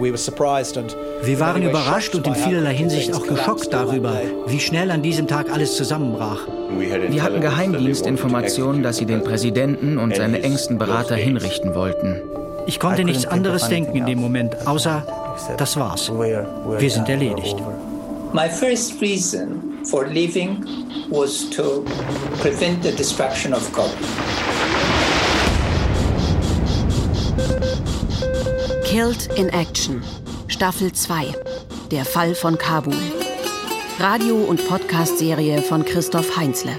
Wir 0.00 1.40
waren 1.40 1.62
überrascht 1.62 2.14
und 2.14 2.26
in 2.26 2.34
vielerlei 2.34 2.74
Hinsicht 2.74 3.14
auch 3.14 3.26
geschockt 3.26 3.72
darüber, 3.72 4.20
wie 4.46 4.60
schnell 4.60 4.90
an 4.90 5.02
diesem 5.02 5.26
Tag 5.26 5.52
alles 5.52 5.76
zusammenbrach. 5.76 6.46
Wir 7.08 7.22
hatten 7.22 7.40
Geheimdienstinformationen, 7.40 8.82
dass 8.82 8.96
sie 8.96 9.06
den 9.06 9.22
Präsidenten 9.22 9.98
und 9.98 10.16
seine 10.16 10.42
engsten 10.42 10.78
Berater 10.78 11.16
hinrichten 11.16 11.74
wollten. 11.74 12.20
Ich 12.66 12.80
konnte 12.80 13.04
nichts 13.04 13.26
anderes 13.26 13.68
denken 13.68 13.96
in 13.96 14.06
dem 14.06 14.20
Moment, 14.20 14.66
außer 14.66 15.06
das 15.56 15.76
war's. 15.76 16.10
Wir 16.10 16.90
sind 16.90 17.08
erledigt. 17.08 17.56
My 18.32 18.48
first 18.48 19.00
reason 19.00 19.78
for 19.84 20.06
leaving 20.08 20.64
was 21.08 21.48
to 21.50 21.84
prevent 22.40 22.82
the 22.82 22.90
destruction 22.90 23.54
of 23.54 23.72
Kabul. 23.72 23.92
Killed 28.94 29.26
in 29.36 29.48
Action, 29.48 30.04
Staffel 30.46 30.92
2. 30.92 31.34
Der 31.90 32.04
Fall 32.04 32.36
von 32.36 32.56
Kabul. 32.56 32.94
Radio- 33.98 34.44
und 34.44 34.64
Podcast-Serie 34.68 35.62
von 35.62 35.84
Christoph 35.84 36.36
Heinzle. 36.36 36.78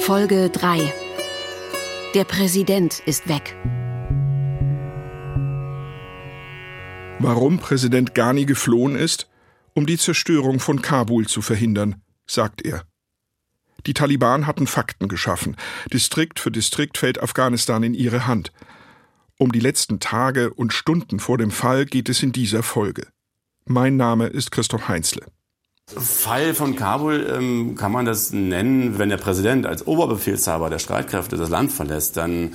Folge 0.00 0.48
3. 0.48 0.90
Der 2.14 2.24
Präsident 2.24 3.02
ist 3.04 3.28
weg. 3.28 3.54
Warum 7.18 7.58
Präsident 7.58 8.14
Ghani 8.14 8.46
geflohen 8.46 8.96
ist? 8.96 9.28
Um 9.74 9.84
die 9.84 9.98
Zerstörung 9.98 10.58
von 10.58 10.80
Kabul 10.80 11.28
zu 11.28 11.42
verhindern, 11.42 12.00
sagt 12.26 12.64
er. 12.64 12.84
Die 13.84 13.92
Taliban 13.92 14.46
hatten 14.46 14.66
Fakten 14.66 15.06
geschaffen. 15.06 15.58
Distrikt 15.92 16.40
für 16.40 16.50
Distrikt 16.50 16.96
fällt 16.96 17.22
Afghanistan 17.22 17.82
in 17.82 17.92
ihre 17.92 18.26
Hand. 18.26 18.52
Um 19.40 19.52
die 19.52 19.60
letzten 19.60 20.00
Tage 20.00 20.52
und 20.52 20.74
Stunden 20.74 21.18
vor 21.18 21.38
dem 21.38 21.50
Fall 21.50 21.86
geht 21.86 22.10
es 22.10 22.22
in 22.22 22.30
dieser 22.30 22.62
Folge. 22.62 23.06
Mein 23.64 23.96
Name 23.96 24.26
ist 24.26 24.50
Christoph 24.50 24.86
Heinzle. 24.86 25.22
Fall 25.86 26.52
von 26.52 26.76
Kabul 26.76 27.26
ähm, 27.26 27.74
kann 27.74 27.90
man 27.90 28.04
das 28.04 28.32
nennen, 28.32 28.98
wenn 28.98 29.08
der 29.08 29.16
Präsident 29.16 29.64
als 29.64 29.86
Oberbefehlshaber 29.86 30.68
der 30.68 30.78
Streitkräfte 30.78 31.38
das 31.38 31.48
Land 31.48 31.72
verlässt, 31.72 32.18
dann 32.18 32.52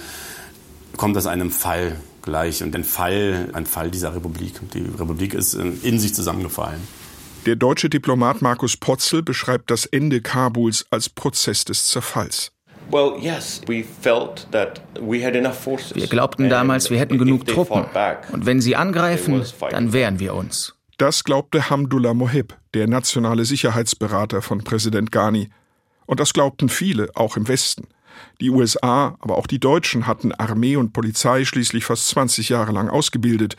kommt 0.95 1.15
das 1.15 1.25
einem 1.25 1.49
Fall 1.49 1.99
gleich 2.21 2.61
und 2.61 2.75
ein 2.75 2.83
Fall, 2.83 3.49
ein 3.53 3.65
Fall 3.65 3.89
dieser 3.89 4.13
Republik. 4.13 4.53
Die 4.75 4.81
Republik 4.81 5.33
ist 5.33 5.55
in 5.55 5.97
sich 5.97 6.13
zusammengefallen. 6.13 6.88
Der 7.47 7.55
deutsche 7.55 7.89
Diplomat 7.89 8.43
Markus 8.43 8.77
Potzel 8.77 9.23
beschreibt 9.23 9.71
das 9.71 9.88
Ende 9.88 10.21
Kabuls 10.21 10.85
als 10.91 11.09
Prozess 11.09 11.65
des 11.65 11.88
Zerfalls. 11.88 12.51
Wir 15.95 16.08
glaubten 16.08 16.50
damals, 16.50 16.89
wir 16.89 17.00
hätten 17.00 17.17
genug 17.17 17.45
Truppen. 17.45 17.86
Und 18.31 18.45
wenn 18.45 18.61
sie 18.61 18.75
angreifen, 18.75 19.44
dann 19.69 19.94
wehren 19.94 20.19
wir 20.19 20.33
uns. 20.36 20.75
Das 20.97 21.23
glaubte 21.23 21.69
Hamdullah 21.69 22.13
Mohib, 22.13 22.56
der 22.73 22.88
nationale 22.88 23.44
Sicherheitsberater 23.44 24.41
von 24.41 24.63
Präsident 24.63 25.11
Ghani. 25.11 25.50
Und 26.06 26.19
das 26.19 26.33
glaubten 26.33 26.69
viele, 26.69 27.09
auch 27.16 27.36
im 27.36 27.47
Westen. 27.47 27.88
Die 28.39 28.50
USA, 28.50 29.17
aber 29.19 29.38
auch 29.38 29.47
die 29.47 29.59
Deutschen 29.59 30.08
hatten 30.08 30.31
Armee 30.31 30.78
und 30.78 30.94
Polizei 30.94 31.44
schließlich 31.44 31.86
fast 31.86 32.08
20 32.09 32.50
Jahre 32.50 32.72
lang 32.72 32.89
ausgebildet. 32.89 33.58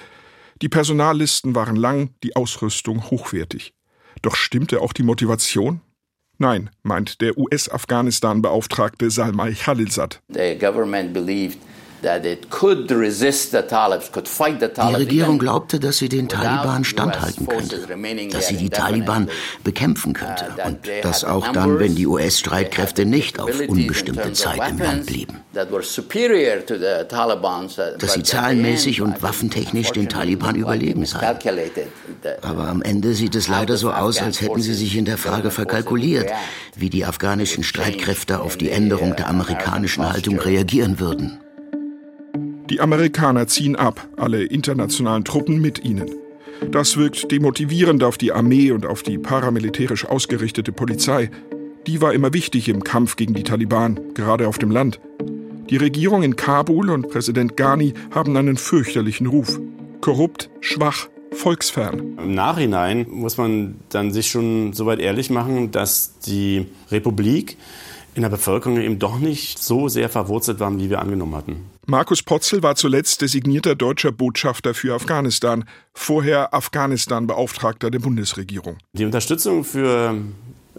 Die 0.62 0.68
Personallisten 0.70 1.54
waren 1.54 1.76
lang, 1.76 2.10
die 2.22 2.36
Ausrüstung 2.36 3.10
hochwertig. 3.10 3.74
Doch 4.22 4.36
stimmte 4.36 4.80
auch 4.80 4.94
die 4.94 5.02
Motivation? 5.02 5.80
Nein, 6.38 6.70
meint 6.82 7.20
der 7.22 7.38
US-Afghanistan-Beauftragte 7.38 9.10
Salmai 9.10 9.54
Khalilzad. 9.54 10.20
The 10.32 10.54
government 10.58 11.14
believed 11.14 11.58
die 14.88 14.94
Regierung 14.94 15.38
glaubte, 15.38 15.80
dass 15.80 15.98
sie 15.98 16.08
den 16.08 16.28
Taliban 16.28 16.84
standhalten 16.84 17.46
könnte, 17.46 17.86
dass 18.30 18.48
sie 18.48 18.56
die 18.56 18.70
Taliban 18.70 19.28
bekämpfen 19.64 20.12
könnte 20.12 20.46
uh, 20.58 20.68
und 20.68 20.78
das 21.02 21.24
auch 21.24 21.48
dann, 21.52 21.78
wenn 21.78 21.94
die 21.94 22.06
US-Streitkräfte 22.06 23.04
nicht 23.06 23.38
auf 23.40 23.60
unbestimmte 23.66 24.32
Zeit 24.32 24.70
im 24.70 24.78
Land 24.78 25.06
blieben. 25.06 25.40
Dass 27.98 28.12
sie 28.12 28.22
zahlenmäßig 28.22 29.00
und 29.02 29.22
waffentechnisch 29.22 29.90
den 29.92 30.08
Taliban 30.08 30.56
überlegen 30.56 31.06
seien. 31.06 31.36
Aber 32.42 32.68
am 32.68 32.82
Ende 32.82 33.14
sieht 33.14 33.34
es 33.34 33.48
leider 33.48 33.76
so 33.76 33.90
aus, 33.90 34.20
als 34.20 34.40
hätten 34.40 34.60
sie 34.60 34.74
sich 34.74 34.96
in 34.96 35.04
der 35.04 35.18
Frage 35.18 35.50
verkalkuliert, 35.50 36.30
wie 36.74 36.90
die 36.90 37.04
afghanischen 37.04 37.64
Streitkräfte 37.64 38.40
auf 38.40 38.56
die 38.56 38.70
Änderung 38.70 39.16
der 39.16 39.28
amerikanischen 39.28 40.06
Haltung 40.08 40.38
reagieren 40.38 41.00
würden. 41.00 41.40
Die 42.70 42.80
Amerikaner 42.80 43.46
ziehen 43.46 43.76
ab, 43.76 44.08
alle 44.16 44.42
internationalen 44.42 45.24
Truppen 45.24 45.60
mit 45.60 45.84
ihnen. 45.84 46.10
Das 46.72 46.96
wirkt 46.96 47.30
demotivierend 47.30 48.02
auf 48.02 48.18
die 48.18 48.32
Armee 48.32 48.72
und 48.72 48.86
auf 48.86 49.02
die 49.04 49.18
paramilitärisch 49.18 50.04
ausgerichtete 50.04 50.72
Polizei. 50.72 51.30
Die 51.86 52.00
war 52.00 52.12
immer 52.12 52.32
wichtig 52.32 52.68
im 52.68 52.82
Kampf 52.82 53.14
gegen 53.14 53.34
die 53.34 53.44
Taliban, 53.44 54.00
gerade 54.14 54.48
auf 54.48 54.58
dem 54.58 54.72
Land. 54.72 54.98
Die 55.70 55.76
Regierung 55.76 56.24
in 56.24 56.34
Kabul 56.34 56.90
und 56.90 57.08
Präsident 57.08 57.56
Ghani 57.56 57.94
haben 58.12 58.36
einen 58.36 58.56
fürchterlichen 58.56 59.28
Ruf. 59.28 59.60
Korrupt, 60.00 60.50
schwach, 60.60 61.08
volksfern. 61.30 62.18
Im 62.18 62.34
Nachhinein 62.34 63.06
muss 63.08 63.36
man 63.36 63.76
dann 63.90 64.10
sich 64.10 64.28
schon 64.28 64.72
so 64.72 64.86
weit 64.86 64.98
ehrlich 64.98 65.30
machen, 65.30 65.70
dass 65.70 66.18
die 66.20 66.66
Republik 66.90 67.56
in 68.16 68.22
der 68.22 68.28
Bevölkerung 68.30 68.80
eben 68.80 68.98
doch 68.98 69.20
nicht 69.20 69.62
so 69.62 69.88
sehr 69.88 70.08
verwurzelt 70.08 70.58
waren, 70.58 70.80
wie 70.80 70.90
wir 70.90 71.00
angenommen 71.00 71.36
hatten. 71.36 71.75
Markus 71.88 72.20
Potzel 72.20 72.64
war 72.64 72.74
zuletzt 72.74 73.22
designierter 73.22 73.76
deutscher 73.76 74.10
Botschafter 74.10 74.74
für 74.74 74.92
Afghanistan, 74.92 75.64
vorher 75.94 76.52
Afghanistan-Beauftragter 76.52 77.92
der 77.92 78.00
Bundesregierung. 78.00 78.78
Die 78.92 79.04
Unterstützung 79.04 79.62
für 79.62 80.16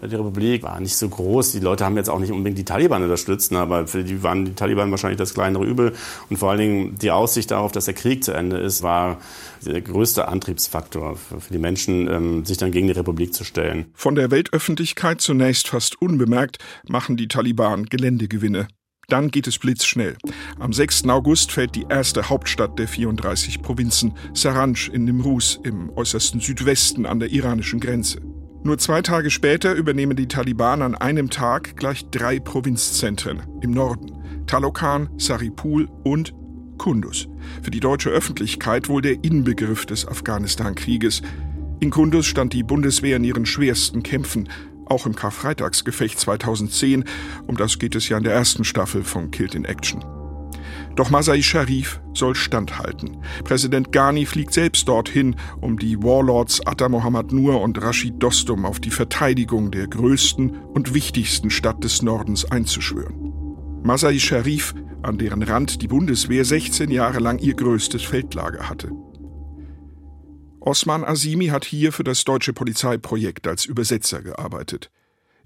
die 0.02 0.16
Republik 0.16 0.64
war 0.64 0.80
nicht 0.82 0.98
so 0.98 1.08
groß. 1.08 1.54
Die 1.54 1.62
Leute 1.62 1.86
haben 1.86 1.96
jetzt 1.96 2.10
auch 2.10 2.20
nicht 2.20 2.32
unbedingt 2.32 2.58
die 2.58 2.66
Taliban 2.66 3.04
unterstützt, 3.04 3.54
ne, 3.54 3.60
aber 3.60 3.88
für 3.88 4.04
die 4.04 4.22
waren 4.22 4.44
die 4.44 4.54
Taliban 4.54 4.92
wahrscheinlich 4.92 5.18
das 5.18 5.34
kleinere 5.34 5.64
Übel. 5.64 5.94
Und 6.30 6.38
vor 6.38 6.52
allen 6.52 6.60
Dingen 6.60 6.96
die 7.00 7.12
Aussicht 7.12 7.52
darauf, 7.52 7.72
dass 7.72 7.86
der 7.86 7.94
Krieg 7.94 8.24
zu 8.26 8.34
Ende 8.34 8.58
ist, 8.58 8.84
war 8.84 9.18
der 9.66 9.80
größte 9.80 10.28
Antriebsfaktor 10.28 11.16
für 11.16 11.54
die 11.54 11.58
Menschen, 11.58 12.10
ähm, 12.10 12.46
sich 12.46 12.58
dann 12.58 12.72
gegen 12.72 12.88
die 12.88 12.94
Republik 12.94 13.34
zu 13.34 13.46
stellen. 13.46 13.86
Von 13.94 14.16
der 14.16 14.30
Weltöffentlichkeit 14.30 15.22
zunächst 15.22 15.70
fast 15.70 16.02
unbemerkt 16.02 16.58
machen 16.88 17.16
die 17.16 17.30
Taliban 17.30 17.86
Geländegewinne. 17.86 18.68
Dann 19.10 19.30
geht 19.30 19.48
es 19.48 19.58
blitzschnell. 19.58 20.18
Am 20.60 20.74
6. 20.74 21.06
August 21.06 21.54
fällt 21.54 21.76
die 21.76 21.86
erste 21.88 22.28
Hauptstadt 22.28 22.78
der 22.78 22.90
34 22.90 23.62
Provinzen, 23.62 24.14
Saranj 24.34 24.90
in 24.92 25.06
Nimruz 25.06 25.58
im 25.64 25.90
äußersten 25.96 26.42
Südwesten 26.42 27.06
an 27.06 27.22
der 27.22 27.32
iranischen 27.32 27.80
Grenze. 27.80 28.20
Nur 28.64 28.78
zwei 28.80 29.02
Tage 29.02 29.30
später 29.30 29.76
übernehmen 29.76 30.18
die 30.18 30.28
Taliban 30.28 30.82
an 30.82 30.94
einem 30.94 31.30
Tag 31.30 31.78
gleich 31.78 32.10
drei 32.10 32.42
Provinzzentren 32.42 33.44
im 33.62 33.72
Norden: 33.72 34.12
Talokan, 34.46 35.08
Saripul 35.18 35.88
und 36.04 36.34
Kunduz. 36.78 37.30
Für 37.62 37.72
die 37.72 37.80
deutsche 37.80 38.10
Öffentlichkeit 38.10 38.90
wohl 38.90 39.02
der 39.02 39.24
Inbegriff 39.24 39.86
des 39.86 40.06
Afghanistan-Krieges. 40.06 41.22
In 41.80 41.92
Kunduz 41.92 42.26
stand 42.26 42.52
die 42.52 42.64
Bundeswehr 42.64 43.16
in 43.16 43.24
ihren 43.24 43.46
schwersten 43.46 44.04
Kämpfen, 44.04 44.50
auch 44.90 45.06
im 45.06 45.16
Karfreitagsgefecht 45.16 46.20
2010, 46.20 47.06
um 47.46 47.58
das 47.58 47.80
geht 47.80 47.96
es 47.96 48.10
ja 48.10 48.18
in 48.18 48.24
der 48.24 48.34
ersten 48.34 48.64
Staffel 48.64 49.04
von 49.04 49.32
Killed 49.32 49.56
in 49.56 49.66
Action. 49.66 50.04
Doch 50.96 51.12
Masai 51.12 51.42
Sharif 51.44 52.02
soll 52.14 52.34
standhalten. 52.34 53.18
Präsident 53.44 53.92
Ghani 53.92 54.26
fliegt 54.26 54.54
selbst 54.54 54.88
dorthin, 54.88 55.36
um 55.62 55.78
die 55.78 56.02
Warlords 56.02 56.66
Atta 56.66 56.90
Mohammad 56.90 57.32
Nur 57.32 57.62
und 57.62 57.80
Rashid 57.82 58.16
Dostum 58.18 58.66
auf 58.66 58.80
die 58.80 58.90
Verteidigung 58.90 59.70
der 59.70 59.88
größten 59.88 60.50
und 60.50 60.96
wichtigsten 60.96 61.52
Stadt 61.52 61.84
des 61.84 62.02
Nordens 62.02 62.46
einzuschwören. 62.46 63.32
Masai 63.84 64.18
Sharif, 64.18 64.74
an 65.04 65.20
deren 65.20 65.44
Rand 65.44 65.82
die 65.84 65.88
Bundeswehr 65.88 66.44
16 66.44 66.90
Jahre 66.90 67.20
lang 67.20 67.38
ihr 67.38 67.54
größtes 67.54 68.02
Feldlager 68.02 68.68
hatte. 68.68 68.92
Osman 70.68 71.06
Azimi 71.06 71.48
hat 71.48 71.64
hier 71.64 71.94
für 71.94 72.04
das 72.04 72.26
deutsche 72.26 72.52
Polizeiprojekt 72.52 73.48
als 73.48 73.64
Übersetzer 73.64 74.22
gearbeitet. 74.22 74.92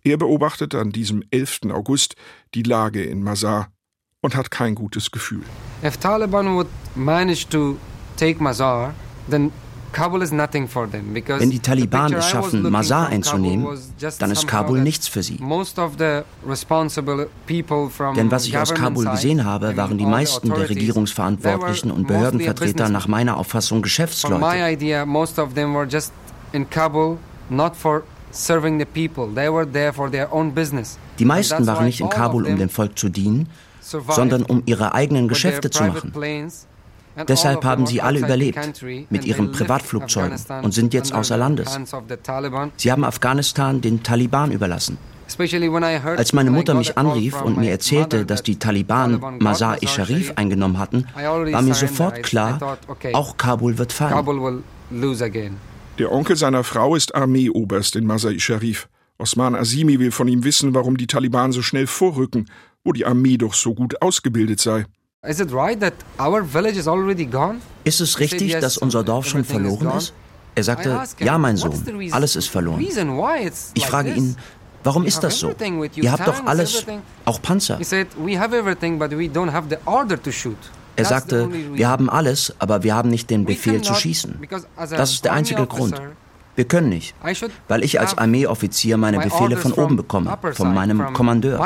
Er 0.04 0.18
beobachtet 0.18 0.74
an 0.74 0.92
diesem 0.92 1.24
11. 1.30 1.60
August 1.72 2.16
die 2.56 2.64
Lage 2.64 3.04
in 3.04 3.22
Mazar 3.22 3.72
und 4.22 4.34
hat 4.34 4.50
kein 4.50 4.74
gutes 4.74 5.12
Gefühl. 5.12 5.44
If 5.84 5.98
Taliban 5.98 6.56
would 6.56 6.66
manage 6.96 7.48
to 7.50 7.78
take 8.18 8.42
Mazar, 8.42 8.96
then 9.30 9.52
wenn 9.94 11.50
die 11.50 11.60
Taliban 11.60 12.14
es 12.14 12.28
schaffen, 12.28 12.70
Mazar 12.72 13.08
einzunehmen, 13.10 13.68
dann 14.20 14.32
ist 14.32 14.48
Kabul 14.48 14.80
nichts 14.82 15.08
für 15.08 15.24
sie. 15.24 15.38
Denn 18.16 18.32
was 18.32 18.46
ich 18.46 18.58
aus 18.58 18.74
Kabul 18.74 19.06
gesehen 19.06 19.46
habe, 19.46 19.76
waren 19.78 19.98
die 19.98 20.06
meisten 20.06 20.50
der 20.50 20.70
Regierungsverantwortlichen 20.70 21.92
und 21.92 22.08
Behördenvertreter 22.08 22.90
nach 22.90 23.08
meiner 23.08 23.38
Auffassung 23.38 23.82
Geschäftsleute. 23.82 24.42
Die 31.20 31.26
meisten 31.26 31.68
waren 31.68 31.86
nicht 31.86 32.00
in 32.00 32.10
Kabul, 32.10 32.46
um 32.46 32.56
dem 32.58 32.70
Volk 32.70 32.98
zu 32.98 33.10
dienen, 33.10 33.50
sondern 33.82 34.44
um 34.44 34.64
ihre 34.66 34.94
eigenen 34.94 35.28
Geschäfte 35.28 35.70
zu 35.70 35.84
machen. 35.84 36.14
Deshalb 37.28 37.66
haben 37.66 37.86
sie 37.86 38.02
alle 38.02 38.19
überlebt 38.19 38.84
mit 39.10 39.25
ihren 39.25 39.52
Privatflugzeugen 39.52 40.38
und 40.62 40.74
sind 40.74 40.94
jetzt 40.94 41.13
außer 41.13 41.38
Landes. 41.38 41.78
Sie 42.78 42.92
haben 42.92 43.04
Afghanistan 43.04 43.81
den 43.81 44.04
Taliban 44.04 44.52
überlassen. 44.52 44.98
Als 45.38 46.34
meine 46.34 46.52
Mutter 46.52 46.74
mich 46.74 46.98
anrief 46.98 47.42
und 47.42 47.58
mir 47.58 47.72
erzählte, 47.72 48.25
dass 48.25 48.44
die 48.44 48.58
Taliban 48.58 49.22
Mazar-e-Sharif 49.40 50.34
eingenommen 50.36 50.78
hatten, 50.78 51.06
war 51.16 51.62
mir 51.62 51.74
sofort 51.74 52.24
klar, 52.24 52.78
auch 53.13 53.38
Kabul 53.38 53.78
wird 53.78 53.94
fallen. 53.94 54.63
Der 56.00 56.12
Onkel 56.12 56.36
seiner 56.36 56.63
Frau 56.63 56.96
ist 56.96 57.16
Armeeoberst 57.16 57.96
in 57.96 58.06
Mazar-e-Sharif. 58.06 58.88
Osman 59.18 59.56
Azimi 59.56 60.00
will 60.00 60.12
von 60.12 60.28
ihm 60.28 60.44
wissen, 60.44 60.74
warum 60.74 60.98
die 60.98 61.08
Taliban 61.08 61.52
so 61.52 61.62
schnell 61.62 61.86
vorrücken, 61.86 62.50
wo 62.84 62.92
die 62.92 63.06
Armee 63.06 63.38
doch 63.38 63.54
so 63.54 63.75
gut 63.75 64.02
ausgebildet 64.02 64.60
sei. 64.60 64.86
Ist 65.24 65.40
es 68.02 68.20
richtig, 68.20 68.60
dass 68.60 68.78
unser 68.80 69.04
Dorf 69.04 69.28
schon 69.28 69.44
verloren 69.44 69.96
ist? 69.96 70.14
Er 70.56 70.64
sagte, 70.64 71.00
ja, 71.20 71.38
mein 71.38 71.58
Sohn, 71.58 71.80
alles 72.12 72.36
ist 72.36 72.48
verloren. 72.48 72.80
Ich 73.76 73.86
frage 73.86 74.14
ihn, 74.14 74.36
warum 74.84 75.06
ist 75.06 75.24
das 75.24 75.38
so? 75.38 75.54
Ihr 75.94 76.12
habt 76.12 76.28
doch 76.28 76.44
alles, 76.48 76.88
auch 77.26 77.40
Panzer. 77.40 77.78
Er 80.96 81.06
sagte, 81.06 81.50
wir 81.74 81.88
haben 81.88 82.10
alles, 82.10 82.56
aber 82.58 82.82
wir 82.82 82.96
haben 82.96 83.10
nicht 83.10 83.30
den 83.30 83.46
Befehl 83.46 83.80
zu 83.84 83.94
schießen. 83.94 84.40
Das 84.90 85.12
ist 85.12 85.24
der 85.24 85.34
einzige 85.34 85.68
Grund. 85.68 86.02
Wir 86.56 86.66
können 86.66 86.90
nicht, 86.90 87.14
weil 87.68 87.84
ich 87.84 88.00
als 88.00 88.18
Armeeoffizier 88.18 88.98
meine 88.98 89.20
Befehle 89.20 89.56
von 89.56 89.72
oben 89.74 89.98
bekomme, 89.98 90.36
von 90.54 90.74
meinem 90.74 91.14
Kommandeur. 91.14 91.60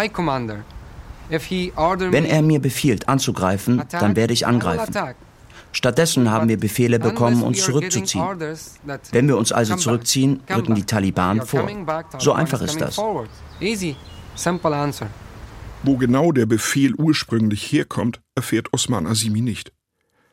Wenn 1.30 2.26
er 2.26 2.42
mir 2.42 2.60
befiehlt, 2.60 3.10
anzugreifen, 3.10 3.84
dann 3.92 4.16
werde 4.16 4.34
ich 4.34 4.46
angreifen. 4.48 4.94
Stattdessen 5.72 6.32
haben 6.32 6.48
wir 6.48 6.58
Befehle 6.58 7.00
bekommen, 7.00 7.44
uns 7.44 7.62
zurückzuziehen. 7.62 8.24
Wenn 9.12 9.28
wir 9.28 9.38
uns 9.38 9.52
also 9.52 9.76
zurückziehen, 9.76 10.40
rücken 10.50 10.76
die 10.76 10.86
Taliban 10.86 11.46
vor. 11.46 11.68
So 12.18 12.32
einfach 12.32 12.62
ist 12.62 12.80
das. 12.80 12.98
Wo 15.84 15.98
genau 15.98 16.32
der 16.32 16.46
Befehl 16.46 16.96
ursprünglich 16.96 17.72
herkommt, 17.72 18.22
erfährt 18.36 18.74
Osman 18.74 19.06
Azimi 19.06 19.42
nicht. 19.42 19.72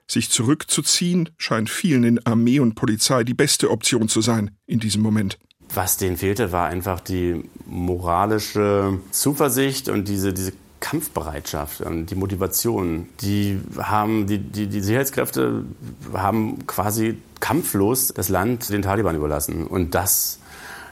Sich 0.07 0.31
zurückzuziehen 0.31 1.31
scheint 1.39 1.71
vielen 1.71 2.05
in 2.05 2.27
Armee 2.27 2.61
und 2.61 2.75
Polizei 2.75 3.25
die 3.25 3.35
beste 3.35 3.71
Option 3.71 4.09
zu 4.09 4.21
sein 4.21 4.51
in 4.67 4.79
diesem 4.79 5.03
Moment. 5.03 5.39
Was 5.75 5.97
denen 5.97 6.17
fehlte, 6.17 6.53
war 6.53 6.69
einfach 6.69 7.01
die 7.01 7.45
moralische 7.67 8.99
Zuversicht 9.11 9.89
und 9.89 10.07
diese, 10.07 10.33
diese 10.33 10.53
Kampfbereitschaft, 10.83 11.81
und 11.81 12.07
die 12.07 12.15
Motivation. 12.15 13.09
Die 13.21 13.61
haben, 13.79 14.27
die, 14.27 14.39
die, 14.39 14.67
die 14.67 14.81
Sicherheitskräfte 14.81 15.65
haben 16.13 16.67
quasi 16.67 17.17
kampflos 17.41 18.13
das 18.15 18.29
Land 18.29 18.69
den 18.69 18.83
Taliban 18.83 19.17
überlassen. 19.17 19.67
Und 19.67 19.95
das 19.95 20.41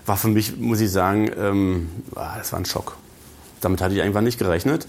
war 0.06 0.16
für 0.16 0.28
mich, 0.28 0.56
muss 0.56 0.80
ich 0.80 0.90
sagen, 0.90 1.30
ähm, 1.36 1.88
ah, 2.14 2.36
das 2.38 2.52
war 2.52 2.60
ein 2.60 2.64
Schock. 2.64 2.96
Damit 3.60 3.82
hatte 3.82 3.94
ich 3.94 4.00
einfach 4.00 4.22
nicht 4.22 4.38
gerechnet. 4.38 4.86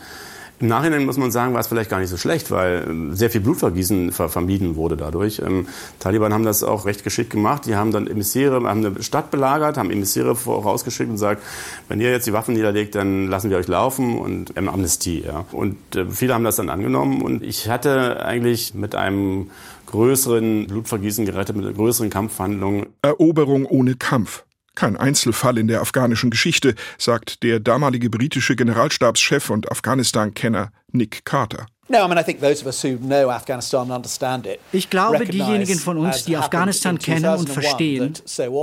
Im 0.62 0.68
Nachhinein 0.68 1.06
muss 1.06 1.18
man 1.18 1.32
sagen, 1.32 1.54
war 1.54 1.60
es 1.60 1.68
vielleicht 1.68 1.90
gar 1.90 2.00
nicht 2.00 2.10
so 2.10 2.18
schlecht, 2.18 2.52
weil 2.52 2.86
ähm, 2.88 3.16
sehr 3.16 3.32
viel 3.32 3.42
Blutvergießen 3.42 4.12
vermieden 4.12 4.76
wurde 4.76 4.96
dadurch. 4.96 5.40
Ähm, 5.40 5.68
Taliban 6.00 6.34
haben 6.34 6.46
das 6.46 6.64
auch 6.64 6.86
recht 6.86 7.04
geschickt 7.04 7.32
gemacht. 7.32 7.66
Die 7.66 7.76
haben 7.76 7.92
dann 7.92 8.06
Emissäre, 8.06 8.56
haben 8.68 8.86
eine 8.86 9.02
Stadt 9.02 9.32
belagert, 9.32 9.78
haben 9.78 9.90
Emissäre 9.90 10.36
vorausgeschickt 10.36 11.10
und 11.10 11.16
gesagt, 11.16 11.42
wenn 11.90 12.00
ihr 12.00 12.12
jetzt 12.12 12.28
die 12.28 12.34
Waffen 12.34 12.54
niederlegt, 12.54 12.94
dann 12.94 13.28
lassen 13.28 13.50
wir 13.50 13.58
euch 13.58 13.68
laufen 13.68 14.20
und 14.20 14.54
ähm, 14.56 14.70
Amnestie. 14.70 15.24
Ja. 15.26 15.46
Und 15.52 15.78
äh, 15.96 16.06
viele 16.10 16.36
haben 16.36 16.44
das 16.44 16.58
dann 16.58 16.70
angenommen 16.70 17.24
und 17.24 17.42
ich 17.42 17.68
hatte 17.68 18.24
eigentlich 18.24 18.76
mit 18.76 18.94
einem 18.94 19.50
größeren 19.88 20.68
Blutvergießen 20.68 21.26
gerettet, 21.26 21.56
mit 21.56 21.66
einer 21.66 21.74
größeren 21.74 22.12
Kampfhandlung. 22.12 22.86
Eroberung 23.02 23.66
ohne 23.66 23.96
Kampf. 23.96 24.44
Kein 24.76 24.98
Einzelfall 24.98 25.58
in 25.58 25.68
der 25.68 25.82
afghanischen 25.82 26.30
Geschichte, 26.30 26.76
sagt 26.98 27.44
der 27.44 27.60
damalige 27.60 28.10
britische 28.10 28.56
Generalstabschef 28.56 29.50
und 29.50 29.72
Afghanistan-Kenner 29.72 30.72
Nick 30.92 31.26
Carter. 31.26 31.66
Ich 34.72 34.90
glaube, 34.90 35.26
diejenigen 35.26 35.80
von 35.80 35.98
uns, 35.98 36.26
die 36.26 36.38
Afghanistan 36.38 36.98
kennen 36.98 37.38
und 37.38 37.50
verstehen, 37.50 38.14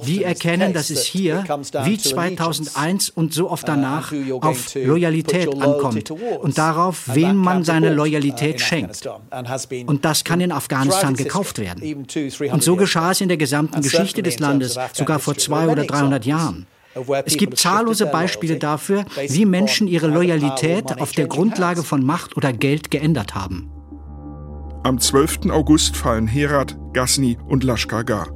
die 0.06 0.24
erkennen, 0.24 0.72
dass 0.72 0.90
es 0.90 1.04
hier, 1.04 1.44
wie 1.84 1.98
2001 1.98 3.10
und 3.10 3.34
so 3.34 3.50
oft 3.50 3.64
uh, 3.64 3.66
danach, 3.66 4.12
auf 4.40 4.74
Loyalität 4.74 5.48
ankommt 5.48 6.10
und 6.10 6.58
darauf, 6.58 7.04
wem 7.14 7.36
man 7.36 7.64
seine 7.64 7.90
uh, 7.90 7.94
Loyalität 7.94 8.60
schenkt. 8.60 9.08
Und 9.86 10.04
das 10.04 10.24
kann 10.24 10.40
in 10.40 10.52
Afghanistan 10.52 11.14
gekauft 11.14 11.58
werden. 11.58 12.06
Und 12.50 12.62
so 12.62 12.76
geschah 12.76 13.12
es 13.12 13.20
in 13.20 13.28
der 13.28 13.36
gesamten 13.36 13.82
Geschichte 13.82 14.22
des 14.22 14.38
Landes, 14.38 14.78
sogar 14.92 15.18
vor 15.18 15.36
200 15.36 15.78
oder 15.78 15.84
300 15.86 16.24
Jahren. 16.24 16.66
Es 17.24 17.36
gibt 17.36 17.58
zahllose 17.58 18.06
Beispiele 18.06 18.56
dafür, 18.56 19.04
wie 19.28 19.44
Menschen 19.44 19.86
ihre 19.86 20.08
Loyalität 20.08 21.00
auf 21.00 21.12
der 21.12 21.26
Grundlage 21.26 21.82
von 21.82 22.04
Macht 22.04 22.36
oder 22.36 22.52
Geld 22.52 22.90
geändert 22.90 23.34
haben. 23.34 23.70
Am 24.84 24.98
12. 24.98 25.50
August 25.50 25.96
fallen 25.96 26.26
Herat, 26.26 26.76
Ghazni 26.92 27.36
und 27.46 27.64
Lashkar 27.64 28.04
Gah. 28.04 28.28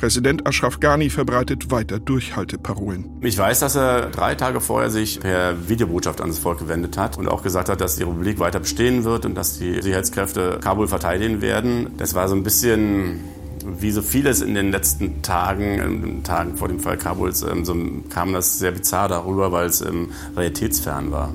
Präsident 0.00 0.46
Ashraf 0.46 0.80
Ghani 0.80 1.10
verbreitet 1.10 1.70
weiter 1.70 1.98
Durchhalteparolen. 1.98 3.20
Ich 3.20 3.36
weiß, 3.36 3.60
dass 3.60 3.76
er 3.76 4.08
drei 4.08 4.34
Tage 4.34 4.62
vorher 4.62 4.88
sich 4.88 5.20
per 5.20 5.68
Videobotschaft 5.68 6.22
an 6.22 6.28
das 6.28 6.38
Volk 6.38 6.60
gewendet 6.60 6.96
hat 6.96 7.18
und 7.18 7.28
auch 7.28 7.42
gesagt 7.42 7.68
hat, 7.68 7.82
dass 7.82 7.96
die 7.96 8.04
Republik 8.04 8.38
weiter 8.38 8.60
bestehen 8.60 9.04
wird 9.04 9.26
und 9.26 9.34
dass 9.34 9.58
die 9.58 9.82
Sicherheitskräfte 9.82 10.58
Kabul 10.62 10.88
verteidigen 10.88 11.42
werden. 11.42 11.90
Das 11.98 12.14
war 12.14 12.28
so 12.28 12.34
ein 12.34 12.42
bisschen 12.42 13.20
wie 13.64 13.90
so 13.90 14.02
vieles 14.02 14.40
in 14.40 14.54
den 14.54 14.70
letzten 14.70 15.22
Tagen, 15.22 15.78
in 15.78 16.02
den 16.02 16.24
Tagen 16.24 16.56
vor 16.56 16.68
dem 16.68 16.80
Fall 16.80 16.96
Kabuls, 16.96 17.42
ähm, 17.42 17.64
so 17.64 17.74
kam 18.08 18.32
das 18.32 18.58
sehr 18.58 18.72
bizarr 18.72 19.08
darüber, 19.08 19.52
weil 19.52 19.66
es 19.66 19.80
ähm, 19.80 20.10
realitätsfern 20.36 21.10
war. 21.10 21.32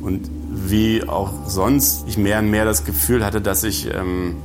Und 0.00 0.30
wie 0.50 1.02
auch 1.06 1.48
sonst 1.48 2.04
ich 2.08 2.18
mehr 2.18 2.38
und 2.38 2.50
mehr 2.50 2.64
das 2.64 2.84
Gefühl 2.84 3.24
hatte, 3.24 3.40
dass 3.40 3.64
ich 3.64 3.92
ähm, 3.92 4.36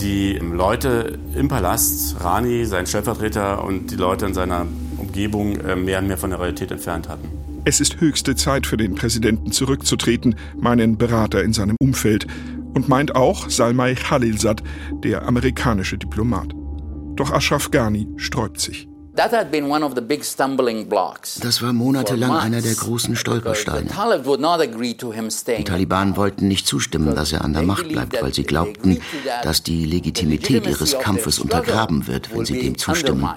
die 0.00 0.34
Leute 0.34 1.18
im 1.34 1.48
Palast, 1.48 2.16
Rani, 2.20 2.64
sein 2.64 2.86
Stellvertreter 2.86 3.64
und 3.64 3.90
die 3.90 3.96
Leute 3.96 4.26
in 4.26 4.34
seiner 4.34 4.66
Umgebung 4.98 5.60
äh, 5.60 5.76
mehr 5.76 6.00
und 6.00 6.08
mehr 6.08 6.18
von 6.18 6.30
der 6.30 6.40
Realität 6.40 6.70
entfernt 6.70 7.08
hatten. 7.08 7.28
Es 7.66 7.80
ist 7.80 8.00
höchste 8.00 8.36
Zeit 8.36 8.66
für 8.66 8.76
den 8.76 8.94
Präsidenten 8.94 9.50
zurückzutreten, 9.50 10.34
meinen 10.58 10.98
Berater 10.98 11.42
in 11.42 11.54
seinem 11.54 11.76
Umfeld 11.80 12.26
und 12.74 12.88
meint 12.88 13.16
auch 13.16 13.48
Salmai 13.48 13.94
Khalilzad, 13.94 14.62
der 15.02 15.22
amerikanische 15.26 15.96
Diplomat. 15.96 16.52
Doch 17.16 17.30
Ashraf 17.30 17.70
Ghani 17.70 18.08
sträubt 18.16 18.60
sich. 18.60 18.88
Das 19.16 19.32
war 21.62 21.72
monatelang 21.72 22.36
einer 22.36 22.60
der 22.60 22.74
großen 22.74 23.14
Stolpersteine. 23.14 23.88
Die 25.56 25.64
Taliban 25.64 26.16
wollten 26.16 26.48
nicht 26.48 26.66
zustimmen, 26.66 27.14
dass 27.14 27.32
er 27.32 27.44
an 27.44 27.52
der 27.52 27.62
Macht 27.62 27.88
bleibt, 27.88 28.20
weil 28.20 28.34
sie 28.34 28.42
glaubten, 28.42 29.00
dass 29.44 29.62
die 29.62 29.86
Legitimität 29.86 30.66
ihres 30.66 30.98
Kampfes 30.98 31.38
untergraben 31.38 32.08
wird, 32.08 32.34
wenn 32.34 32.44
sie 32.44 32.58
dem 32.58 32.76
zustimmen. 32.76 33.28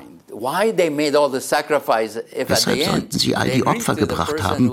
Weshalb 2.47 2.83
sollten 2.83 3.17
sie 3.19 3.35
all 3.35 3.49
die 3.49 3.65
Opfer 3.65 3.95
gebracht 3.95 4.43
haben, 4.43 4.71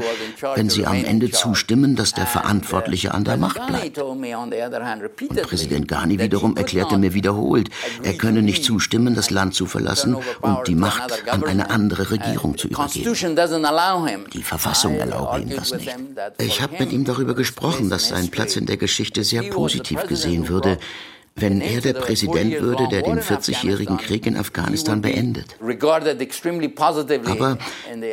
wenn 0.55 0.69
sie 0.69 0.85
am 0.87 1.05
Ende 1.05 1.31
zustimmen, 1.31 1.97
dass 1.97 2.13
der 2.13 2.27
Verantwortliche 2.27 3.15
an 3.15 3.25
der 3.25 3.37
Macht 3.39 3.67
bleibt? 3.67 3.99
Und 3.99 4.21
Präsident 5.43 5.89
Ghani 5.89 6.19
wiederum 6.19 6.57
erklärte 6.57 6.99
mir 6.99 7.15
wiederholt, 7.15 7.71
er 8.03 8.15
könne 8.15 8.43
nicht 8.43 8.65
zustimmen, 8.65 9.15
das 9.15 9.31
Land 9.31 9.55
zu 9.55 9.67
verlassen 9.67 10.17
und 10.41 10.69
die 10.69 10.75
Macht 10.75 11.29
an 11.29 11.45
eine 11.45 11.71
andere 11.71 12.11
Regierung 12.11 12.59
zu 12.59 12.69
übergeben. 12.69 13.15
Die 14.33 14.43
Verfassung 14.43 14.97
erlaube 14.97 15.41
ihm 15.41 15.51
das 15.51 15.73
nicht. 15.73 15.97
Ich 16.39 16.61
habe 16.61 16.77
mit 16.79 16.93
ihm 16.93 17.05
darüber 17.05 17.35
gesprochen, 17.35 17.89
dass 17.89 18.09
sein 18.09 18.29
Platz 18.31 18.57
in 18.57 18.67
der 18.67 18.77
Geschichte 18.77 19.25
sehr 19.25 19.43
positiv 19.45 20.07
gesehen 20.07 20.49
würde, 20.49 20.79
wenn 21.37 21.61
er 21.61 21.81
der 21.81 21.95
Präsident 21.95 22.61
würde, 22.61 22.87
der 22.89 23.03
den 23.03 23.19
40-jährigen 23.19 23.97
Krieg 23.97 24.27
in 24.27 24.37
Afghanistan 24.37 25.01
beendet. 25.03 25.57
Aber 27.27 27.59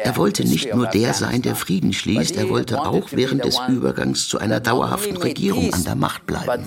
er 0.03 0.17
wollte 0.17 0.43
nicht 0.43 0.73
nur 0.73 0.87
der 0.87 1.13
sein, 1.13 1.41
der 1.43 1.55
Frieden 1.55 1.93
schließt, 1.93 2.35
er 2.35 2.49
wollte 2.49 2.81
auch 2.81 3.09
während 3.11 3.45
des 3.45 3.59
Übergangs 3.69 4.27
zu 4.27 4.39
einer 4.39 4.59
dauerhaften 4.59 5.17
Regierung 5.17 5.71
an 5.73 5.83
der 5.83 5.95
Macht 5.95 6.25
bleiben. 6.25 6.65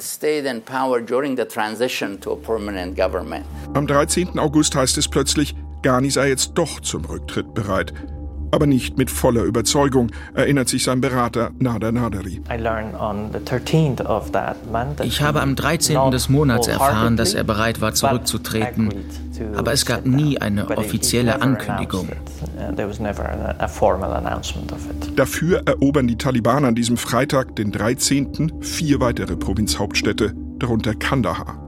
Am 3.75 3.87
13. 3.87 4.39
August 4.39 4.77
heißt 4.77 4.99
es 4.99 5.09
plötzlich, 5.09 5.57
Ghani 5.83 6.11
sei 6.11 6.29
jetzt 6.29 6.53
doch 6.55 6.81
zum 6.81 7.05
Rücktritt 7.05 7.53
bereit 7.53 7.93
aber 8.55 8.67
nicht 8.67 8.97
mit 8.97 9.11
voller 9.11 9.43
Überzeugung, 9.43 10.13
erinnert 10.33 10.69
sich 10.69 10.85
sein 10.85 11.01
Berater 11.01 11.51
Nader 11.59 11.91
Naderi. 11.91 12.41
Ich 15.03 15.23
habe 15.23 15.43
am 15.43 15.57
13. 15.57 16.11
des 16.13 16.29
Monats 16.29 16.69
erfahren, 16.69 17.17
dass 17.17 17.35
er 17.35 17.45
bereit 17.45 17.81
war, 17.81 17.95
zurückzutreten. 17.95 18.91
Aber 19.57 19.73
es 19.73 19.85
gab 19.85 20.07
nie 20.07 20.39
eine 20.39 20.71
offizielle 20.71 21.43
Ankündigung. 21.43 22.09
Dafür 25.17 25.63
erobern 25.67 26.07
die 26.07 26.17
Taliban 26.17 26.65
an 26.65 26.75
diesem 26.77 26.97
Freitag, 26.97 27.57
den 27.57 27.73
13., 27.73 28.53
vier 28.61 29.01
weitere 29.01 29.37
Provinzhauptstädte 29.37 30.33
darunter 30.59 30.95
Kandahar. 30.95 31.61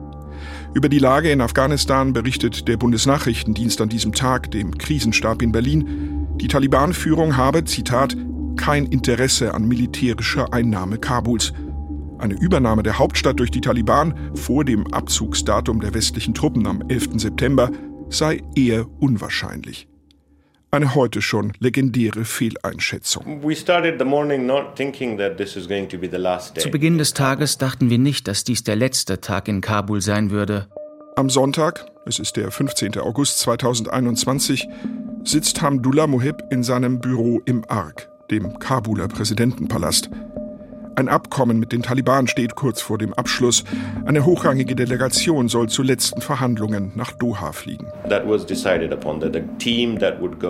Über 0.77 0.91
die 0.91 0.99
Lage 0.99 1.31
in 1.31 1.41
Afghanistan 1.41 2.13
berichtet 2.13 2.69
der 2.69 2.77
Bundesnachrichtendienst 2.77 3.81
an 3.81 3.89
diesem 3.89 4.13
Tag 4.13 4.51
dem 4.51 4.77
Krisenstab 4.77 5.41
in 5.41 5.51
Berlin, 5.51 6.16
die 6.41 6.49
Taliban-Führung 6.49 7.37
habe, 7.37 7.65
Zitat, 7.65 8.17
kein 8.57 8.87
Interesse 8.87 9.55
an 9.55 9.67
militärischer 9.67 10.53
Einnahme 10.53 10.99
Kabuls. 10.99 11.53
Eine 12.19 12.35
Übernahme 12.35 12.83
der 12.83 12.99
Hauptstadt 12.99 13.39
durch 13.39 13.51
die 13.51 13.61
Taliban 13.61 14.15
vor 14.35 14.65
dem 14.65 14.87
Abzugsdatum 14.93 15.81
der 15.81 15.95
westlichen 15.95 16.35
Truppen 16.35 16.67
am 16.67 16.83
11. 16.89 17.21
September 17.21 17.71
sei 18.09 18.43
eher 18.55 18.87
unwahrscheinlich. 19.01 19.89
Eine 20.71 20.95
heute 20.95 21.23
schon 21.23 21.53
legendäre 21.59 22.25
Fehleinschätzung. 22.25 23.43
Zu 26.59 26.71
Beginn 26.71 26.99
des 26.99 27.15
Tages 27.15 27.59
dachten 27.59 27.91
wir 27.91 27.99
nicht, 27.99 28.29
dass 28.29 28.45
dies 28.45 28.65
der 28.65 28.77
letzte 28.77 29.21
Tag 29.21 29.49
in 29.49 29.61
Kabul 29.61 30.01
sein 30.01 30.31
würde. 30.31 30.69
Am 31.15 31.31
Sonntag, 31.31 31.87
es 32.05 32.19
ist 32.19 32.37
der 32.37 32.51
15. 32.51 32.99
August 32.99 33.39
2021, 33.41 34.69
sitzt 35.29 35.61
Hamdullah 35.61 36.07
Mohib 36.07 36.45
in 36.51 36.63
seinem 36.63 37.01
Büro 37.01 37.41
im 37.45 37.65
Ark, 37.69 38.09
dem 38.31 38.59
Kabuler 38.59 39.09
Präsidentenpalast. 39.09 40.11
Ein 40.97 41.11
Abkommen 41.11 41.61
mit 41.61 41.73
den 41.73 41.83
Taliban 41.83 42.27
steht 42.27 42.55
kurz 42.55 42.81
vor 42.81 42.97
dem 42.97 43.13
Abschluss. 43.13 43.65
Eine 44.07 44.25
hochrangige 44.25 44.75
Delegation 44.75 45.49
soll 45.49 45.69
zu 45.69 45.83
letzten 45.83 46.23
Verhandlungen 46.23 46.93
nach 46.95 47.13
Doha 47.13 47.53
fliegen. 47.53 47.89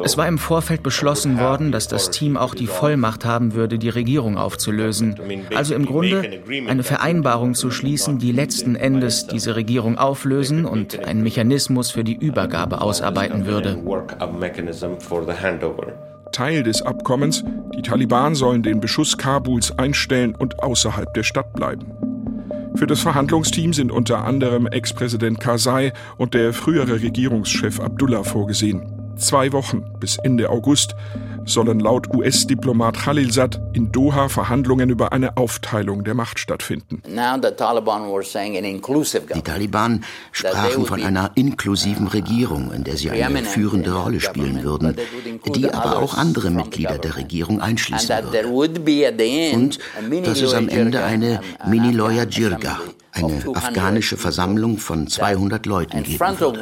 Es 0.05 0.17
war 0.17 0.29
im 0.29 0.39
Vorfeld 0.39 0.83
beschlossen 0.85 1.41
worden, 1.41 1.73
dass 1.73 1.89
das 1.89 2.11
Team 2.11 2.37
auch 2.37 2.55
die 2.55 2.69
Vollmacht 2.69 3.25
haben 3.25 3.55
würde, 3.55 3.79
die 3.81 3.89
Regierung 3.89 4.39
aufzulösen. 4.39 5.17
Also 5.53 5.75
im 5.75 5.85
Grunde 5.85 6.23
eine 6.69 6.85
Vereinbarung 6.85 7.55
zu 7.55 7.73
schließen, 7.73 8.19
die 8.19 8.31
letzten 8.31 8.77
Endes 8.77 9.27
diese 9.27 9.57
Regierung 9.57 9.99
auflösen 9.99 10.65
und 10.65 11.05
einen 11.05 11.25
Mechanismus 11.25 11.91
für 11.91 12.05
die 12.05 12.15
Übergabe 12.15 12.83
ausarbeiten 12.83 13.47
würde. 13.47 13.79
Teil 16.37 16.63
des 16.63 16.83
Abkommens, 16.83 17.43
die 17.75 17.81
Taliban 17.81 18.35
sollen 18.35 18.63
den 18.63 18.79
Beschuss 18.79 19.17
Kabuls 19.17 19.79
einstellen 19.79 20.35
und 20.35 20.63
außerhalb 20.63 21.15
der 21.15 21.23
Stadt 21.23 21.55
bleiben. 21.55 21.87
Für 22.75 22.87
das 22.87 23.01
Verhandlungsteam 23.01 23.73
sind 23.73 23.91
unter 23.91 24.23
anderem 24.23 24.67
Ex-Präsident 24.67 25.41
Karzai 25.41 25.95
und 26.19 26.35
der 26.35 26.53
frühere 26.53 27.01
Regierungschef 27.01 27.81
Abdullah 27.81 28.23
vorgesehen. 28.23 28.83
Zwei 29.17 29.51
Wochen 29.53 29.85
bis 29.99 30.19
Ende 30.19 30.51
August 30.51 30.95
sollen 31.47 31.81
laut 31.81 32.13
US-Diplomat 32.15 32.97
Khalilzad 32.99 33.61
in 33.73 33.93
Doha 33.93 34.29
Verhandlungen 34.29 34.91
über 34.91 35.13
eine 35.13 35.37
Aufteilung 35.37 36.05
der 36.05 36.15
Macht 36.15 36.39
stattfinden. 36.39 37.03
Die 39.35 39.43
Taliban 39.43 40.05
sprachen 40.33 40.85
von 40.87 41.03
einer 41.03 41.31
inklusiven 41.37 42.09
Regierung, 42.09 42.73
in 42.73 42.85
der 42.85 42.97
sie 42.97 43.11
eine 43.11 43.45
führende 43.45 43.93
Rolle 43.95 44.21
spielen 44.21 44.63
würden, 44.63 44.97
die 45.55 45.71
aber 45.73 45.99
auch 45.99 46.17
andere 46.17 46.51
Mitglieder 46.51 46.99
der 46.99 47.17
Regierung 47.17 47.61
einschließen 47.61 48.09
würde. 48.09 48.31
Und 49.55 49.79
dass 50.25 50.41
es 50.41 50.55
am 50.55 50.69
Ende 50.69 51.05
eine 51.05 51.41
Mini-Loya 51.67 52.25
Jirga, 52.25 52.81
eine 53.13 53.43
afghanische 53.55 54.17
Versammlung 54.17 54.79
von 54.79 55.07
200 55.07 55.65
Leuten 55.67 56.03
geben 56.03 56.19
würde. 56.19 56.61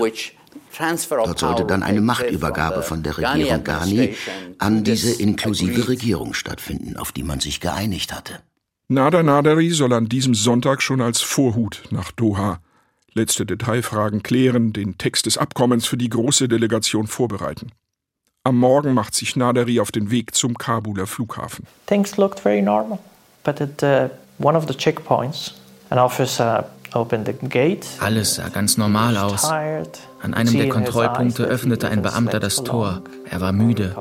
Dort 0.78 1.38
sollte 1.38 1.64
dann 1.64 1.82
eine 1.82 2.00
Machtübergabe 2.00 2.82
von 2.82 3.02
der 3.02 3.18
Regierung 3.18 3.64
Ghani 3.64 4.14
an 4.58 4.84
diese 4.84 5.20
inklusive 5.20 5.88
Regierung 5.88 6.34
stattfinden, 6.34 6.96
auf 6.96 7.12
die 7.12 7.22
man 7.22 7.40
sich 7.40 7.60
geeinigt 7.60 8.12
hatte. 8.12 8.40
Nader 8.88 9.22
Naderi 9.22 9.70
soll 9.70 9.92
an 9.92 10.08
diesem 10.08 10.34
Sonntag 10.34 10.82
schon 10.82 11.00
als 11.00 11.20
Vorhut 11.20 11.82
nach 11.90 12.12
Doha 12.12 12.60
letzte 13.14 13.46
Detailfragen 13.46 14.22
klären, 14.22 14.72
den 14.72 14.98
Text 14.98 15.26
des 15.26 15.38
Abkommens 15.38 15.86
für 15.86 15.96
die 15.96 16.08
große 16.08 16.48
Delegation 16.48 17.06
vorbereiten. 17.06 17.70
Am 18.42 18.58
Morgen 18.58 18.92
macht 18.92 19.14
sich 19.14 19.36
Naderi 19.36 19.80
auf 19.80 19.90
den 19.90 20.10
Weg 20.10 20.34
zum 20.34 20.58
Kabuler 20.58 21.06
Flughafen. 21.06 21.66
Things 21.86 22.16
looked 22.16 22.40
very 22.40 22.60
normal, 22.60 22.98
but 23.42 23.60
at 23.60 23.82
uh, 23.82 24.08
one 24.38 24.58
of 24.58 24.66
the 24.68 24.74
checkpoints, 24.74 25.54
an 25.88 25.98
officer 25.98 26.68
alles 28.00 28.34
sah 28.36 28.48
ganz 28.48 28.76
normal 28.76 29.16
aus. 29.16 29.44
An 29.44 30.32
einem 30.32 30.52
der 30.52 30.68
Kontrollpunkte 30.68 31.44
öffnete 31.44 31.88
ein 31.88 32.02
Beamter 32.02 32.40
das 32.40 32.62
Tor. 32.62 33.02
Er 33.28 33.40
war 33.40 33.52
müde. 33.52 33.94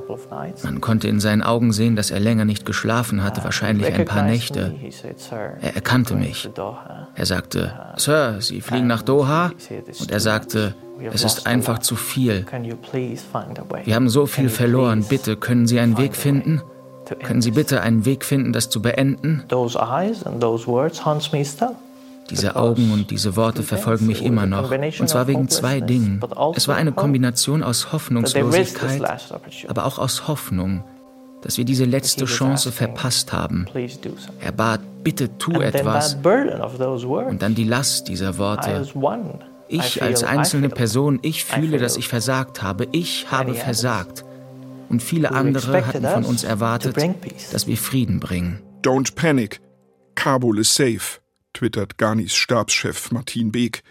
Man 0.64 0.80
konnte 0.80 1.08
in 1.08 1.20
seinen 1.20 1.42
Augen 1.42 1.74
sehen, 1.74 1.96
dass 1.96 2.12
er 2.12 2.20
länger 2.20 2.46
nicht 2.46 2.66
geschlafen 2.66 3.24
hatte, 3.24 3.44
wahrscheinlich 3.44 3.94
ein 3.94 4.06
paar 4.06 4.24
Nächte. 4.24 4.74
Er 5.62 5.76
erkannte 5.76 6.16
mich. 6.16 6.50
Er 7.16 7.26
sagte, 7.26 7.74
Sir, 7.98 8.38
Sie 8.40 8.62
fliegen 8.62 8.88
nach 8.88 9.02
Doha? 9.02 9.52
Und 10.00 10.12
er 10.12 10.20
sagte, 10.20 10.76
es 11.12 11.24
ist 11.24 11.48
einfach 11.48 11.80
zu 11.80 11.96
viel. 11.96 12.46
Wir 13.84 13.96
haben 13.96 14.10
so 14.10 14.26
viel 14.26 14.50
verloren. 14.50 15.04
Bitte, 15.04 15.36
können 15.36 15.68
Sie 15.68 15.80
einen 15.80 15.98
Weg 15.98 16.16
finden? 16.16 16.62
Können 17.24 17.42
Sie 17.42 17.52
bitte 17.52 17.82
einen 17.82 18.06
Weg 18.06 18.24
finden, 18.24 18.54
das 18.54 18.70
zu 18.70 18.82
beenden? 18.82 19.44
Diese 22.30 22.56
Augen 22.56 22.92
und 22.92 23.12
diese 23.12 23.36
Worte 23.36 23.64
verfolgen 23.64 24.08
mich 24.08 24.24
immer 24.24 24.46
noch. 24.46 24.72
Und 24.72 25.10
zwar 25.10 25.28
wegen 25.28 25.50
zwei 25.50 25.82
Dingen. 25.82 26.22
Es 26.56 26.68
war 26.68 26.76
eine 26.76 26.92
Kombination 26.92 27.64
aus 27.64 27.92
Hoffnungslosigkeit, 27.92 29.02
aber 29.68 29.86
auch 29.86 30.00
aus 30.00 30.28
Hoffnung, 30.28 30.84
dass 31.42 31.58
wir 31.58 31.66
diese 31.66 31.86
letzte 31.86 32.26
Chance 32.26 32.72
verpasst 32.72 33.34
haben. 33.34 33.68
Er 34.40 34.52
bat, 34.52 34.80
bitte 35.04 35.38
tu 35.38 35.52
etwas. 35.62 36.16
Und 36.24 37.42
dann 37.42 37.56
die 37.56 37.66
Last 37.66 38.08
dieser 38.08 38.38
Worte. 38.38 38.88
Ich 39.68 40.02
als 40.02 40.24
einzelne 40.24 40.70
Person, 40.70 41.20
ich 41.22 41.44
fühle, 41.44 41.78
dass 41.78 41.98
ich 41.98 42.08
versagt 42.08 42.62
habe. 42.62 42.88
Ich 42.92 43.32
habe 43.32 43.54
versagt. 43.54 44.24
Und 44.90 45.02
viele 45.02 45.32
andere 45.32 45.86
hatten 45.86 46.06
von 46.06 46.26
uns 46.26 46.44
erwartet, 46.44 46.96
dass 47.52 47.68
wir 47.68 47.78
Frieden 47.78 48.20
bringen. 48.20 48.62
Don't 48.84 49.16
panic. 49.16 49.60
Kabul 50.16 50.60
is 50.60 50.74
safe 50.74 51.23
twittert 51.54 51.98
Ghanis 51.98 52.36
Stabschef 52.36 53.12
Martin 53.12 53.52
Beek. 53.52 53.84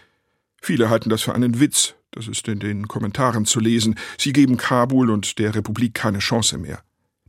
Viele 0.61 0.89
halten 0.89 1.09
das 1.09 1.21
für 1.21 1.33
einen 1.33 1.59
Witz, 1.59 1.95
das 2.11 2.27
ist 2.27 2.47
in 2.47 2.59
den 2.59 2.87
Kommentaren 2.87 3.45
zu 3.45 3.59
lesen. 3.59 3.95
Sie 4.17 4.33
geben 4.33 4.57
Kabul 4.57 5.09
und 5.09 5.39
der 5.39 5.55
Republik 5.55 5.95
keine 5.95 6.19
Chance 6.19 6.57
mehr. 6.57 6.79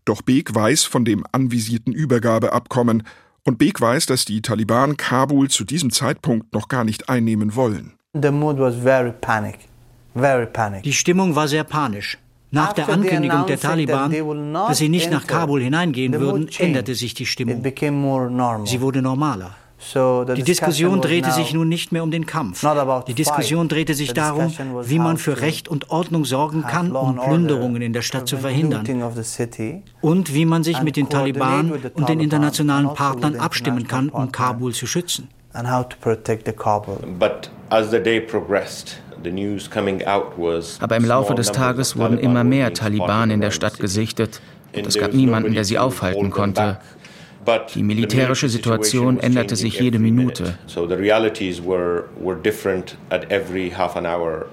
Doch 0.05 0.23
Beek 0.23 0.55
weiß 0.55 0.85
von 0.85 1.05
dem 1.05 1.25
anvisierten 1.33 1.93
Übergabeabkommen 1.93 3.05
und 3.45 3.59
Beek 3.59 3.81
weiß, 3.81 4.07
dass 4.07 4.25
die 4.25 4.43
Taliban 4.43 4.97
Kabul 4.97 5.49
zu 5.49 5.65
diesem 5.65 5.91
Zeitpunkt 5.91 6.53
noch 6.53 6.69
gar 6.69 6.85
nicht 6.85 7.09
einnehmen 7.09 7.55
wollen. 7.55 7.95
Die 10.85 10.93
Stimmung 10.93 11.35
war 11.35 11.49
sehr 11.49 11.65
panisch. 11.65 12.19
Nach 12.51 12.73
der 12.73 12.89
Ankündigung 12.89 13.47
der 13.47 13.59
Taliban, 13.59 14.13
dass 14.53 14.79
sie 14.79 14.89
nicht 14.89 15.11
nach 15.11 15.27
Kabul 15.27 15.61
hineingehen 15.61 16.13
würden, 16.21 16.49
änderte 16.59 16.95
sich 16.95 17.15
die 17.15 17.27
Stimmung. 17.27 17.65
Sie 18.65 18.81
wurde 18.81 19.03
normaler. 19.03 19.57
Die 19.95 20.43
Diskussion 20.43 21.01
drehte 21.01 21.31
sich 21.33 21.53
nun 21.53 21.69
nicht 21.69 21.93
mehr 21.93 22.03
um 22.03 22.11
den 22.11 22.27
Kampf. 22.27 22.65
Die 23.07 23.15
Diskussion 23.15 23.69
drehte 23.69 23.95
sich 23.95 24.15
darum, 24.15 24.53
wie 24.83 24.99
man 24.99 25.17
für 25.17 25.41
Recht 25.41 25.69
und 25.69 25.91
Ordnung 25.91 26.25
sorgen 26.25 26.63
kann, 26.63 26.93
um 26.93 27.17
Plünderungen 27.17 27.83
in 27.83 27.93
der 27.93 28.03
Stadt 28.03 28.27
zu 28.29 28.39
verhindern. 28.39 28.87
Und 30.01 30.35
wie 30.35 30.45
man 30.45 30.65
sich 30.65 30.83
mit 30.83 30.97
den 30.97 31.09
Taliban 31.09 31.73
und 31.95 32.09
den 32.09 32.21
internationalen 32.21 32.95
Partnern 32.95 33.37
abstimmen 33.37 33.87
kann, 33.87 34.09
um 34.09 34.33
Kabul 34.33 34.73
zu 34.73 34.87
schützen. 34.87 35.29
Aber 40.81 40.97
im 40.97 41.05
Laufe 41.05 41.35
des 41.35 41.53
Tages 41.53 41.97
wurden 41.97 42.19
immer 42.19 42.45
mehr 42.45 42.75
Taliban 42.75 43.31
in 43.31 43.41
der 43.41 43.51
Stadt 43.51 43.79
gesichtet. 43.79 44.41
Und 44.77 44.87
es 44.89 44.99
gab 44.99 45.15
niemanden, 45.15 45.55
der 45.55 45.65
sie 45.65 45.79
aufhalten 45.79 46.31
konnte. 46.31 46.79
Die 47.75 47.83
militärische 47.83 48.49
Situation 48.49 49.19
änderte 49.19 49.57
sich 49.57 49.79
jede 49.79 49.99
Minute. 49.99 50.59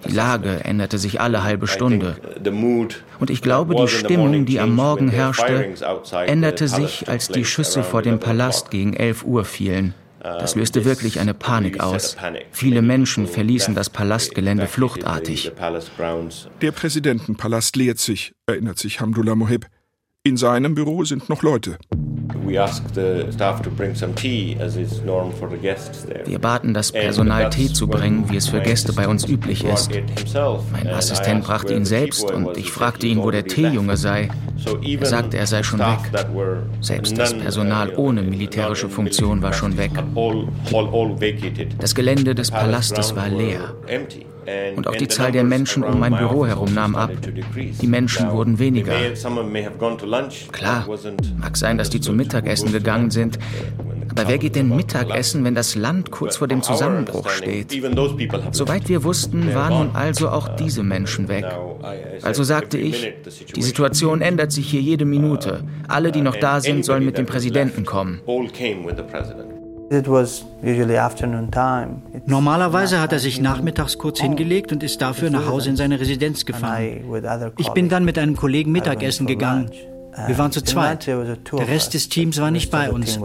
Die 0.06 0.14
Lage 0.14 0.64
änderte 0.64 0.98
sich 0.98 1.22
alle 1.22 1.44
halbe 1.44 1.68
Stunde. 1.68 2.16
Und 3.20 3.30
ich 3.30 3.42
glaube, 3.42 3.76
die 3.76 3.88
Stimmung, 3.88 4.46
die 4.46 4.60
am 4.60 4.76
Morgen 4.76 5.10
herrschte, 5.10 5.74
änderte 6.26 6.68
sich, 6.68 7.08
als 7.08 7.28
die 7.28 7.46
Schüsse 7.46 7.84
vor 7.84 8.02
dem 8.02 8.20
Palast 8.20 8.72
gegen 8.72 8.94
11 8.94 9.24
Uhr 9.24 9.46
fielen. 9.46 9.94
Das 10.22 10.56
löste 10.56 10.86
wirklich 10.86 11.20
eine 11.20 11.34
Panik 11.34 11.80
aus. 11.80 12.16
Viele 12.52 12.82
Menschen 12.82 13.28
verließen 13.28 13.74
das 13.74 13.90
Palastgelände 13.90 14.68
fluchtartig. 14.68 15.52
Der 16.62 16.72
Präsidentenpalast 16.72 17.76
leert 17.76 17.98
sich, 17.98 18.34
erinnert 18.46 18.78
sich 18.78 19.02
Hamdullah 19.02 19.36
Mohib. 19.36 19.66
In 20.24 20.38
seinem 20.38 20.76
Büro 20.76 21.04
sind 21.04 21.30
noch 21.30 21.42
Leute. 21.42 21.80
Wir 26.26 26.40
baten 26.40 26.74
das 26.74 26.92
Personal 26.92 27.50
Tee 27.50 27.74
zu 27.74 27.88
bringen, 27.88 28.30
wie 28.30 28.38
es 28.38 28.48
für 28.48 28.62
Gäste 28.62 28.94
bei 28.94 29.08
uns 29.08 29.28
üblich 29.28 29.64
ist. 29.64 29.92
Mein 30.72 30.88
Assistent 30.88 31.44
brachte 31.44 31.74
ihn 31.74 31.86
selbst 31.86 32.32
und 32.32 32.58
ich 32.58 32.72
fragte 32.72 33.08
ihn, 33.08 33.20
wo 33.20 33.32
der 33.32 33.46
Teejunge 33.46 33.98
sei. 33.98 34.30
Er 34.84 35.06
sagte, 35.06 35.38
er 35.38 35.48
sei 35.48 35.64
schon 35.64 35.80
weg. 35.80 36.26
Selbst 36.82 37.18
das 37.18 37.34
Personal 37.34 37.94
ohne 37.96 38.22
militärische 38.22 38.90
Funktion 38.90 39.42
war 39.42 39.54
schon 39.54 39.78
weg. 39.78 39.92
Das 41.80 41.96
Gelände 41.96 42.36
des 42.36 42.52
Palastes 42.52 43.16
war 43.16 43.30
leer. 43.30 43.74
Und 44.76 44.88
auch 44.88 44.96
die 44.96 45.08
Zahl 45.08 45.32
der 45.32 45.44
Menschen 45.44 45.84
um 45.84 46.00
mein 46.00 46.16
Büro 46.16 46.46
herum 46.46 46.74
nahm 46.74 46.96
ab. 46.96 47.12
Die 47.56 47.88
Menschen 47.88 48.32
wurden 48.32 48.60
weniger. 48.60 48.94
Klar, 50.52 50.88
mag 51.38 51.58
sein, 51.58 51.78
dass 51.78 51.90
die 51.90 52.02
zum 52.02 52.16
Mittagessen 52.16 52.72
gegangen 52.72 53.12
sind, 53.12 53.38
aber 54.12 54.28
wer 54.28 54.38
geht 54.38 54.56
denn 54.56 54.76
Mittagessen, 54.76 55.44
wenn 55.46 55.56
das 55.56 55.76
Land 55.76 56.12
kurz 56.12 56.36
vor 56.36 56.48
dem 56.48 56.62
Zusammenbruch 56.62 57.30
steht? 57.30 57.72
Soweit 58.52 58.90
wir 58.90 59.04
wussten, 59.04 59.54
waren 59.54 59.88
nun 59.88 59.96
also 59.96 60.30
auch 60.30 60.50
diese 60.56 60.84
Menschen 60.84 61.30
weg. 61.30 61.46
Also 62.22 62.44
sagte 62.44 62.78
ich, 62.78 63.14
die 63.56 63.62
Situation 63.62 64.22
ändert 64.22 64.52
sich 64.52 64.70
hier 64.70 64.82
jede 64.82 65.06
Minute. 65.06 65.64
Alle, 65.88 66.12
die 66.12 66.22
noch 66.22 66.36
da 66.36 66.60
sind, 66.60 66.84
sollen 66.84 67.06
mit 67.06 67.18
dem 67.18 67.26
Präsidenten 67.26 67.86
kommen. 67.86 68.20
Normalerweise 72.26 73.02
hat 73.02 73.12
er 73.12 73.20
sich 73.20 73.42
nachmittags 73.42 73.98
kurz 73.98 74.22
hingelegt 74.22 74.72
und 74.72 74.84
ist 74.84 75.02
dafür 75.02 75.30
nach 75.30 75.48
Hause 75.48 75.70
in 75.70 75.76
seine 75.76 76.00
Residenz 76.00 76.46
gefahren. 76.46 77.04
Ich 77.58 77.70
bin 77.70 77.90
dann 77.90 78.06
mit 78.06 78.18
einem 78.18 78.38
Kollegen 78.38 78.72
Mittagessen 78.72 79.28
gegangen. 79.28 79.70
Wir 80.28 80.38
waren 80.38 80.52
zu 80.52 80.62
zweit. 80.62 81.08
Der 81.08 81.68
Rest 81.68 81.94
des 81.94 82.10
Teams 82.10 82.40
war 82.40 82.52
nicht 82.52 82.72
bei 82.72 82.92
uns. 82.92 83.20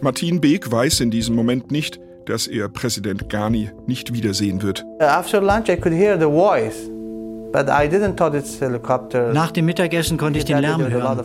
Martin 0.00 0.40
Beek 0.40 0.70
weiß 0.70 1.00
in 1.00 1.10
diesem 1.10 1.34
Moment 1.34 1.70
nicht, 1.70 2.00
dass 2.26 2.46
er 2.46 2.68
Präsident 2.68 3.28
Ghani 3.28 3.70
nicht 3.86 4.14
wiedersehen 4.14 4.62
wird. 4.62 4.84
After 5.00 5.40
lunch 5.40 5.68
I 5.68 5.76
could 5.76 5.94
hear 5.94 6.18
the 6.18 6.26
voice. 6.26 6.91
Nach 9.34 9.50
dem 9.50 9.66
Mittagessen 9.66 10.16
konnte 10.16 10.38
ich 10.38 10.44
den 10.44 10.58
Lärm 10.58 10.88
hören. 10.88 11.20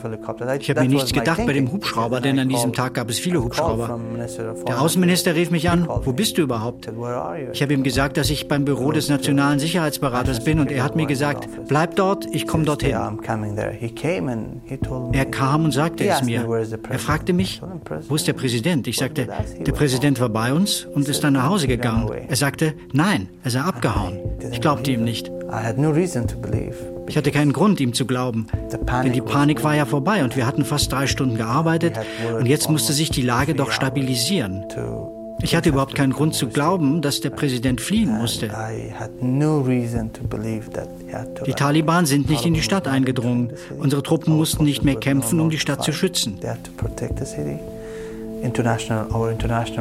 Ich 0.59 0.69
habe 0.69 0.81
mir 0.81 0.87
nichts 0.89 1.13
gedacht 1.13 1.45
bei 1.45 1.53
dem 1.53 1.71
Hubschrauber, 1.71 2.19
denn 2.19 2.39
an 2.39 2.49
diesem 2.49 2.73
Tag 2.73 2.95
gab 2.95 3.09
es 3.09 3.17
viele 3.19 3.43
Hubschrauber. 3.43 3.99
Der 4.67 4.81
Außenminister 4.81 5.35
rief 5.35 5.51
mich 5.51 5.69
an, 5.69 5.87
wo 5.87 6.11
bist 6.11 6.37
du 6.37 6.41
überhaupt? 6.41 6.91
Ich 7.53 7.61
habe 7.61 7.73
ihm 7.73 7.83
gesagt, 7.83 8.17
dass 8.17 8.29
ich 8.29 8.47
beim 8.47 8.65
Büro 8.65 8.91
des 8.91 9.09
nationalen 9.09 9.59
Sicherheitsberaters 9.59 10.43
bin 10.43 10.59
und 10.59 10.71
er 10.71 10.83
hat 10.83 10.95
mir 10.95 11.05
gesagt, 11.05 11.47
bleib 11.67 11.95
dort, 11.95 12.25
ich 12.31 12.45
komme 12.45 12.65
dorthin. 12.65 12.95
Er 15.13 15.25
kam 15.25 15.65
und 15.65 15.71
sagte 15.71 16.07
es 16.07 16.23
mir. 16.23 16.45
Er 16.89 16.99
fragte 16.99 17.33
mich, 17.33 17.61
wo 18.09 18.15
ist 18.15 18.27
der 18.27 18.33
Präsident? 18.33 18.87
Ich 18.87 18.97
sagte, 18.97 19.27
der 19.59 19.71
Präsident 19.71 20.19
war 20.19 20.29
bei 20.29 20.51
uns 20.53 20.85
und 20.85 21.07
ist 21.07 21.23
dann 21.23 21.33
nach 21.33 21.47
Hause 21.49 21.67
gegangen. 21.67 22.09
Er 22.27 22.35
sagte, 22.35 22.73
nein, 22.91 23.29
er 23.43 23.51
sei 23.51 23.61
abgehauen. 23.61 24.19
Ich 24.51 24.59
glaubte 24.61 24.91
ihm 24.91 25.03
nicht. 25.03 25.31
Ich 27.07 27.15
hatte 27.15 27.31
keinen 27.31 27.53
Grund, 27.53 27.79
ihm 27.79 27.93
zu 27.93 28.05
glauben, 28.05 28.47
denn 29.03 29.13
die 29.13 29.21
Panik 29.21 29.63
war 29.63 29.75
ja 29.75 29.85
vorbei 29.85 30.23
und 30.23 30.35
wir 30.35 30.45
hatten 30.45 30.65
fast 30.65 30.91
drei 30.91 31.07
Stunden 31.07 31.37
gearbeitet 31.37 31.97
und 32.37 32.45
jetzt 32.45 32.69
musste 32.69 32.93
sich 32.93 33.09
die 33.09 33.21
Lage 33.21 33.55
doch 33.55 33.71
stabilisieren. 33.71 34.65
Ich 35.41 35.55
hatte 35.55 35.69
überhaupt 35.69 35.93
keinen 35.95 36.13
Grund 36.13 36.33
zu 36.33 36.47
glauben, 36.47 37.01
dass 37.01 37.21
der 37.21 37.29
Präsident 37.29 37.79
fliehen 37.79 38.09
musste. 38.17 38.49
Die 41.45 41.53
Taliban 41.53 42.05
sind 42.05 42.29
nicht 42.29 42.45
in 42.45 42.53
die 42.55 42.61
Stadt 42.63 42.87
eingedrungen. 42.87 43.53
Unsere 43.77 44.01
Truppen 44.01 44.35
mussten 44.35 44.63
nicht 44.63 44.83
mehr 44.83 44.95
kämpfen, 44.95 45.39
um 45.39 45.49
die 45.49 45.59
Stadt 45.59 45.83
zu 45.83 45.93
schützen. 45.93 46.39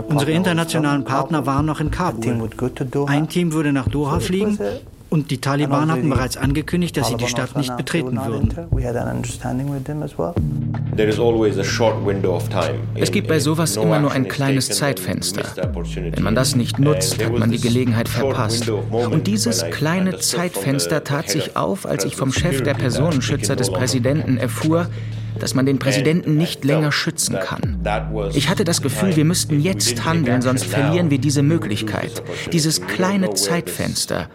Unsere 0.09 0.31
internationalen 0.33 1.05
Partner 1.05 1.47
waren 1.47 1.67
noch 1.67 1.81
in 1.81 1.91
Kabul. 1.91 2.49
Ein 3.07 3.29
Team 3.29 3.53
würde 3.53 3.73
nach 3.73 3.89
Doha 3.89 4.21
fliegen 4.21 4.59
und 5.17 5.31
die 5.31 5.39
Taliban 5.39 5.91
hatten 5.91 6.11
bereits 6.11 6.37
angekündigt, 6.37 6.95
dass 6.97 7.09
sie 7.09 7.17
die 7.17 7.27
Stadt 7.27 7.57
nicht 7.57 7.75
betreten 7.77 8.19
würden. 8.27 8.55
Es 12.95 13.11
gibt 13.11 13.29
bei 13.29 13.41
sowas 13.41 13.77
immer 13.77 13.99
nur 13.99 14.13
ein 14.13 14.29
kleines 14.29 14.69
Zeitfenster. 14.69 15.45
Wenn 16.13 16.23
man 16.23 16.35
das 16.35 16.55
nicht 16.55 16.79
nutzt, 16.79 17.25
hat 17.25 17.33
man 17.33 17.51
die 17.51 17.61
Gelegenheit 17.61 18.09
verpasst. 18.11 18.69
Und 18.69 19.27
dieses 19.27 19.65
kleine 19.71 20.19
Zeitfenster 20.19 21.03
tat 21.03 21.31
sich 21.31 21.57
auf, 21.57 21.87
als 21.87 22.05
ich 22.05 22.15
vom 22.15 22.31
Chef 22.31 22.63
der 22.63 22.75
Personenschützer 22.75 23.57
des 23.57 23.71
Präsidenten 23.71 24.37
erfuhr, 24.37 24.89
dass 25.39 25.55
man 25.55 25.67
den 25.67 25.79
Präsidenten 25.79 26.37
nicht 26.37 26.65
länger 26.65 26.93
schützen 26.93 27.39
kann. 27.39 27.81
Ich 28.35 28.49
hatte 28.49 28.65
das 28.65 28.83
Gefühl, 28.83 29.17
wir 29.17 29.25
müssten 29.25 29.61
jetzt 29.61 30.05
handeln, 30.05 30.43
sonst 30.43 30.65
verlieren 30.65 31.11
wir 31.11 31.19
diese 31.19 31.43
Möglichkeit, 31.43 32.23
dieses 32.53 32.81
kleine 32.81 33.35
Zeitfenster. 33.35 34.29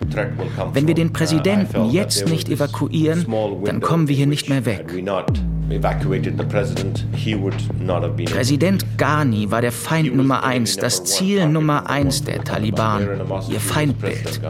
Wenn 0.74 0.88
wir 0.88 0.96
den 0.96 1.14
Präsidenten 1.14 1.90
jetzt 1.92 2.28
nicht 2.28 2.50
evakuieren, 2.50 3.26
dann 3.66 3.82
kommen 3.82 4.08
wir 4.08 4.16
hier 4.16 4.28
nicht 4.28 4.50
mehr 4.50 4.66
weg. 4.66 4.86
Präsident 8.26 8.86
Ghani 8.98 9.52
war 9.52 9.62
der 9.62 9.72
Feind 9.72 10.16
Nummer 10.16 10.44
eins, 10.44 10.76
das 10.76 11.06
Ziel 11.06 11.48
Nummer 11.48 11.90
eins 11.90 12.24
der 12.24 12.44
Taliban, 12.44 13.08
ihr 13.50 13.60
Feindbild. 13.60 14.42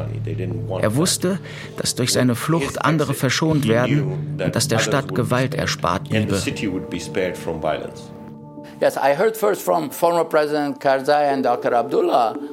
Er 0.82 0.96
wusste, 0.96 1.40
dass 1.78 1.94
durch 1.94 2.14
seine 2.14 2.34
Flucht 2.34 2.84
andere 2.84 3.14
verschont 3.14 3.68
werden 3.68 4.04
und 4.44 4.56
dass 4.56 4.68
der 4.68 4.80
Stadt 4.80 5.14
Gewalt 5.14 5.54
erspart 5.54 6.10
bliebe. 6.10 6.41
city 6.42 6.68
would 6.68 6.90
be 6.90 7.00
spared 7.00 7.38
from 7.38 7.62
violence. 7.62 8.10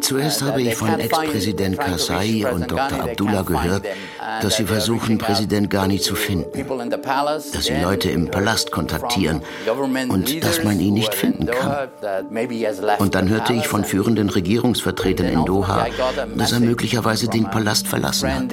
Zuerst 0.00 0.42
habe 0.42 0.60
ich 0.60 0.74
von 0.74 1.00
Ex-Präsident 1.00 1.78
Karzai 1.78 2.46
und 2.52 2.70
Dr. 2.70 3.02
Abdullah 3.02 3.42
gehört, 3.42 3.86
dass 4.42 4.56
sie 4.56 4.66
versuchen, 4.66 5.16
Präsident 5.16 5.70
Ghani 5.70 5.98
zu 5.98 6.14
finden, 6.14 6.66
dass 7.52 7.64
sie 7.64 7.80
Leute 7.80 8.10
im 8.10 8.30
Palast 8.30 8.70
kontaktieren 8.70 9.40
und 10.10 10.44
dass 10.44 10.62
man 10.64 10.78
ihn 10.78 10.92
nicht 10.92 11.14
finden 11.14 11.46
kann. 11.46 11.88
Und 12.98 13.14
dann 13.14 13.30
hörte 13.30 13.54
ich 13.54 13.66
von 13.66 13.84
führenden 13.84 14.28
Regierungsvertretern 14.28 15.28
in 15.28 15.46
Doha, 15.46 15.86
dass 16.36 16.52
er 16.52 16.60
möglicherweise 16.60 17.28
den 17.28 17.44
Palast 17.44 17.88
verlassen 17.88 18.34
hat. 18.34 18.52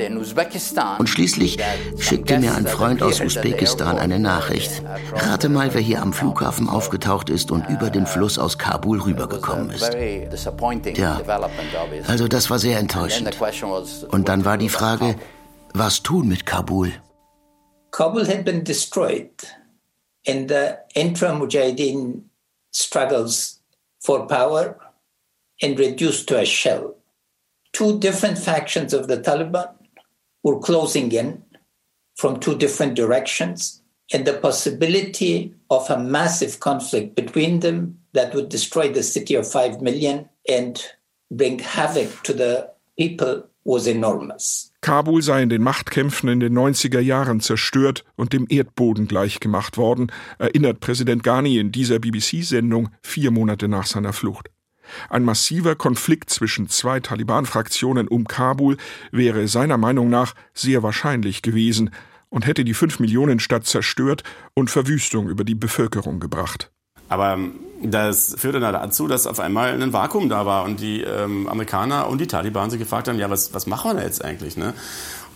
Und 1.00 1.10
schließlich 1.10 1.58
schickte 2.00 2.40
mir 2.40 2.56
ein 2.56 2.68
Freund 2.68 3.04
aus 3.04 3.20
Usbekistan 3.20 3.98
eine 3.98 4.18
Nachricht. 4.18 4.82
Rate 5.14 5.50
mal, 5.50 5.74
wer 5.74 5.82
hier 5.82 6.02
am 6.02 6.14
Flughafen 6.14 6.70
aufgetaucht 6.70 7.30
ist 7.30 7.52
und 7.52 7.65
über 7.70 7.90
den 7.90 8.06
Fluss 8.06 8.38
aus 8.38 8.58
Kabul 8.58 9.02
rübergekommen 9.02 9.70
ist. 9.70 9.94
Ja, 10.96 11.22
also 12.08 12.28
das 12.28 12.50
war 12.50 12.60
sehr 12.60 12.80
enttäuschend. 12.80 13.38
Und 14.12 14.30
dann 14.30 14.46
war 14.46 14.58
die 14.58 14.70
Frage, 14.70 15.16
was 15.74 16.02
tun 16.04 16.28
mit 16.28 16.46
Kabul? 16.46 16.94
Kabul 17.92 18.28
had 18.28 18.44
been 18.44 18.64
destroyed 18.64 19.30
in 20.24 20.48
the 20.50 20.76
intra-Mujahideen 20.96 22.30
struggles 22.74 23.62
for 24.02 24.28
power 24.28 24.76
and 25.62 25.80
reduced 25.80 26.28
to 26.28 26.38
a 26.38 26.46
shell. 26.46 26.96
Two 27.72 27.98
different 28.00 28.38
factions 28.38 28.94
of 28.94 29.08
the 29.08 29.18
Taliban 29.18 29.70
were 30.44 30.60
closing 30.60 31.12
in 31.12 31.42
from 32.16 32.40
two 32.40 32.56
different 32.58 32.96
directions 32.96 33.82
and 34.14 34.26
the 34.26 34.34
possibility 34.34 35.54
of 35.70 35.90
a 35.90 35.98
massive 35.98 36.60
conflict 36.60 37.16
between 37.16 37.60
them 37.62 38.00
that 38.14 38.34
would 38.34 38.50
destroy 38.50 38.92
the 38.92 39.04
city 39.04 39.36
of 39.36 39.48
5 39.48 39.82
million 39.82 40.30
and 40.48 40.80
bring 41.32 41.60
havoc 41.60 42.24
to 42.24 42.34
the 42.34 42.70
people 42.98 43.44
was 43.64 43.88
enormous. 43.88 44.72
Kabul 44.82 45.24
sei 45.24 45.42
in 45.42 45.50
den 45.50 45.64
Machtkämpfen 45.64 46.30
in 46.30 46.40
den 46.40 46.54
90er 46.56 47.00
Jahren 47.00 47.40
zerstört 47.40 48.06
und 48.16 48.34
dem 48.34 48.46
Erdboden 48.48 49.08
gleichgemacht 49.08 49.78
worden, 49.78 50.12
erinnert 50.38 50.80
Präsident 50.80 51.24
Ghani 51.24 51.58
in 51.58 51.72
dieser 51.72 51.98
BBC-Sendung 51.98 52.90
vier 53.02 53.32
Monate 53.32 53.68
nach 53.68 53.88
seiner 53.88 54.14
Flucht. 54.14 54.52
Ein 55.10 55.24
massiver 55.24 55.76
Konflikt 55.76 56.30
zwischen 56.30 56.70
zwei 56.70 57.00
Taliban-Fraktionen 57.00 58.08
um 58.08 58.26
Kabul 58.26 58.78
wäre 59.12 59.48
seiner 59.48 59.78
Meinung 59.78 60.10
nach 60.10 60.36
sehr 60.54 60.84
wahrscheinlich 60.84 61.42
gewesen, 61.42 61.90
und 62.30 62.46
hätte 62.46 62.64
die 62.64 62.76
5-Millionen-Stadt 62.76 63.66
zerstört 63.66 64.24
und 64.54 64.70
Verwüstung 64.70 65.30
über 65.30 65.44
die 65.44 65.56
Bevölkerung 65.56 66.20
gebracht. 66.20 66.72
Aber 67.10 67.34
ähm, 67.34 67.54
das 67.84 68.36
führte 68.38 68.60
dann 68.60 68.74
dazu, 68.74 69.08
dass 69.08 69.28
auf 69.28 69.40
einmal 69.40 69.82
ein 69.82 69.94
Vakuum 69.94 70.30
da 70.30 70.46
war 70.46 70.64
und 70.64 70.80
die 70.80 71.02
ähm, 71.02 71.48
Amerikaner 71.48 72.08
und 72.08 72.20
die 72.20 72.28
Taliban 72.28 72.70
sich 72.70 72.80
gefragt 72.80 73.08
haben, 73.08 73.20
ja, 73.20 73.30
was, 73.30 73.54
was 73.54 73.68
machen 73.68 73.92
wir 73.92 73.96
da 73.96 74.04
jetzt 74.04 74.24
eigentlich? 74.24 74.58
Ne? 74.58 74.74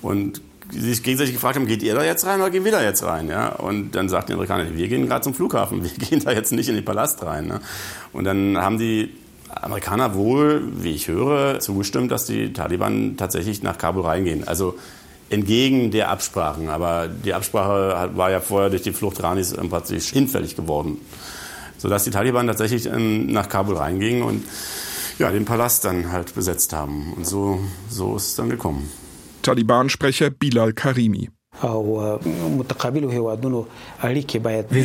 Und 0.01 0.41
sich 0.71 1.03
gegenseitig 1.03 1.33
gefragt 1.33 1.55
haben, 1.55 1.65
geht 1.65 1.83
ihr 1.83 1.95
da 1.95 2.03
jetzt 2.03 2.25
rein 2.25 2.39
oder 2.39 2.51
gehen 2.51 2.63
wir 2.63 2.71
da 2.71 2.81
jetzt 2.81 3.03
rein? 3.03 3.27
Ja? 3.27 3.49
Und 3.49 3.91
dann 3.95 4.09
sagten 4.09 4.27
die 4.27 4.33
Amerikaner, 4.33 4.75
wir 4.75 4.87
gehen 4.87 5.07
gerade 5.07 5.21
zum 5.21 5.33
Flughafen, 5.33 5.83
wir 5.83 5.91
gehen 5.91 6.23
da 6.23 6.31
jetzt 6.31 6.51
nicht 6.51 6.69
in 6.69 6.75
den 6.75 6.85
Palast 6.85 7.23
rein. 7.23 7.47
Ne? 7.47 7.59
Und 8.13 8.23
dann 8.25 8.57
haben 8.57 8.77
die 8.77 9.15
Amerikaner 9.49 10.13
wohl, 10.13 10.63
wie 10.75 10.93
ich 10.93 11.07
höre, 11.07 11.59
zugestimmt, 11.59 12.11
dass 12.11 12.25
die 12.25 12.53
Taliban 12.53 13.17
tatsächlich 13.17 13.63
nach 13.63 13.77
Kabul 13.77 14.03
reingehen. 14.03 14.47
Also 14.47 14.77
entgegen 15.29 15.91
der 15.91 16.09
Absprachen. 16.09 16.69
Aber 16.69 17.07
die 17.07 17.33
Absprache 17.33 18.11
war 18.15 18.31
ja 18.31 18.39
vorher 18.39 18.69
durch 18.69 18.81
die 18.81 18.93
Flucht 18.93 19.21
Ranis 19.23 19.53
praktisch 19.53 20.09
hinfällig 20.09 20.55
geworden. 20.55 20.99
sodass 21.77 22.03
die 22.03 22.11
Taliban 22.11 22.47
tatsächlich 22.47 22.85
ähm, 22.87 23.27
nach 23.27 23.49
Kabul 23.49 23.77
reingingen 23.77 24.23
und 24.23 24.43
ja, 25.17 25.31
den 25.31 25.45
Palast 25.45 25.85
dann 25.85 26.11
halt 26.11 26.33
besetzt 26.35 26.73
haben. 26.73 27.13
Und 27.13 27.25
so, 27.25 27.59
so 27.89 28.15
ist 28.15 28.27
es 28.29 28.35
dann 28.35 28.49
gekommen. 28.49 28.89
Taliban-Sprecher 29.41 30.29
Bilal 30.29 30.73
Karimi. 30.73 31.29
Wie 31.61 31.67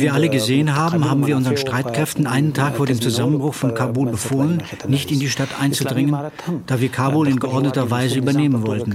wir 0.01 0.13
alle 0.13 0.29
gesehen 0.29 0.75
haben, 0.75 1.09
haben 1.09 1.25
wir 1.25 1.37
unseren 1.37 1.57
Streitkräften 1.57 2.27
einen 2.27 2.53
Tag 2.53 2.75
vor 2.75 2.85
dem 2.85 2.99
Zusammenbruch 2.99 3.53
von 3.53 3.73
Kabul 3.73 4.09
befohlen, 4.09 4.61
nicht 4.87 5.09
in 5.11 5.19
die 5.19 5.29
Stadt 5.29 5.49
einzudringen, 5.59 6.15
da 6.67 6.81
wir 6.81 6.89
Kabul 6.89 7.29
in 7.29 7.39
geordneter 7.39 7.89
Weise 7.91 8.17
übernehmen 8.17 8.67
wollten. 8.67 8.93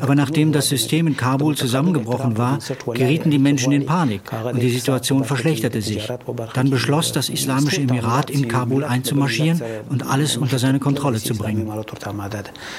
Aber 0.00 0.14
nachdem 0.14 0.52
das 0.52 0.68
System 0.68 1.06
in 1.06 1.16
Kabul 1.16 1.56
zusammengebrochen 1.56 2.38
war, 2.38 2.58
gerieten 2.94 3.30
die 3.30 3.38
Menschen 3.38 3.72
in 3.72 3.84
Panik 3.84 4.22
und 4.52 4.62
die 4.62 4.70
Situation 4.70 5.24
verschlechterte 5.24 5.82
sich. 5.82 6.08
Dann 6.54 6.70
beschloss 6.70 7.12
das 7.12 7.28
Islamische 7.28 7.82
Emirat, 7.82 8.30
in 8.30 8.48
Kabul 8.48 8.84
einzumarschieren 8.84 9.60
und 9.90 10.06
alles 10.06 10.36
unter 10.36 10.58
seine 10.58 10.78
Kontrolle 10.78 11.18
zu 11.18 11.34
bringen. 11.34 11.70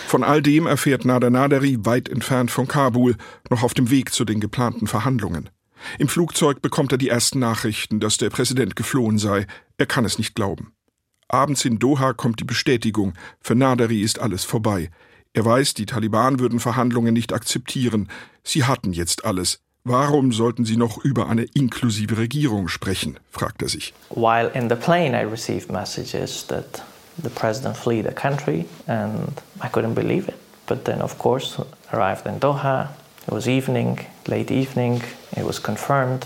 Von 0.07 0.23
all 0.23 0.41
dem 0.41 0.65
erfährt 0.65 1.05
Nader 1.05 1.29
Naderi 1.29 1.77
weit 1.83 2.09
entfernt 2.09 2.49
von 2.49 2.67
Kabul, 2.67 3.15
noch 3.49 3.63
auf 3.63 3.73
dem 3.73 3.89
Weg 3.89 4.13
zu 4.13 4.25
den 4.25 4.39
geplanten 4.39 4.87
Verhandlungen. 4.87 5.49
Im 5.99 6.07
Flugzeug 6.07 6.61
bekommt 6.61 6.91
er 6.91 6.97
die 6.97 7.09
ersten 7.09 7.39
Nachrichten, 7.39 7.99
dass 7.99 8.17
der 8.17 8.29
Präsident 8.29 8.75
geflohen 8.75 9.17
sei. 9.17 9.45
Er 9.77 9.85
kann 9.85 10.05
es 10.05 10.17
nicht 10.17 10.35
glauben. 10.35 10.73
Abends 11.27 11.65
in 11.65 11.79
Doha 11.79 12.13
kommt 12.13 12.39
die 12.39 12.45
Bestätigung, 12.45 13.13
für 13.41 13.55
Naderi 13.55 14.01
ist 14.01 14.19
alles 14.19 14.43
vorbei. 14.43 14.89
Er 15.33 15.43
weiß, 15.43 15.73
die 15.73 15.85
Taliban 15.85 16.39
würden 16.39 16.59
Verhandlungen 16.59 17.13
nicht 17.13 17.33
akzeptieren. 17.33 18.09
Sie 18.43 18.63
hatten 18.63 18.93
jetzt 18.93 19.25
alles. 19.25 19.59
Warum 19.83 20.31
sollten 20.31 20.65
sie 20.65 20.77
noch 20.77 21.03
über 21.03 21.27
eine 21.29 21.43
inklusive 21.43 22.17
Regierung 22.17 22.69
sprechen, 22.69 23.19
fragt 23.29 23.61
er 23.61 23.69
sich. 23.69 23.93
While 24.09 24.49
in 24.53 24.69
the 24.69 24.75
plane 24.75 25.19
I 25.19 25.25
received 25.25 25.71
messages 25.71 26.47
that 26.47 26.83
the 27.21 27.29
president 27.29 27.77
fled 27.77 28.05
the 28.05 28.13
country 28.13 28.65
and 28.87 29.29
I 29.63 29.67
couldn't 29.67 29.93
believe 29.93 30.27
it. 30.27 30.35
But 30.67 30.85
then 30.85 31.01
of 31.01 31.19
course 31.19 31.61
arrived 31.91 32.25
in 32.25 32.39
Doha 32.39 32.89
It 33.27 33.33
was 33.33 33.47
evening, 33.47 33.99
late 34.27 34.51
evening, 34.51 35.01
it 35.35 35.45
was 35.45 35.59
confirmed. 35.59 36.25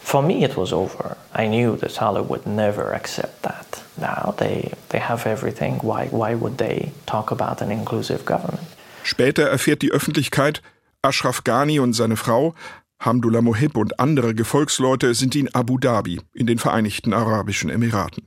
For 0.00 0.22
me, 0.22 0.42
it 0.44 0.56
was 0.56 0.72
over. 0.72 1.16
I 1.34 1.46
knew 1.46 1.76
that 1.76 1.92
Salah 1.92 2.22
would 2.22 2.46
never 2.46 2.92
accept 2.92 3.42
that. 3.42 3.82
Now 3.96 4.34
they, 4.38 4.72
they 4.88 4.98
have 4.98 5.26
everything. 5.26 5.78
Why, 5.82 6.08
why 6.10 6.34
would 6.34 6.58
they 6.58 6.92
talk 7.06 7.30
about 7.30 7.62
an 7.62 7.70
inclusive 7.70 8.24
government? 8.24 8.66
Später 9.04 9.48
erfährt 9.48 9.82
die 9.82 9.92
Öffentlichkeit, 9.92 10.62
Ashraf 11.02 11.44
Ghani 11.44 11.78
und 11.80 11.92
seine 11.92 12.16
Frau, 12.16 12.54
Hamdullah 13.00 13.40
Mohib 13.40 13.76
und 13.76 13.98
andere 13.98 14.34
Gefolgsleute 14.34 15.14
sind 15.14 15.34
in 15.34 15.54
Abu 15.54 15.78
Dhabi, 15.78 16.20
in 16.34 16.46
den 16.46 16.58
Vereinigten 16.58 17.14
Arabischen 17.14 17.70
Emiraten. 17.70 18.26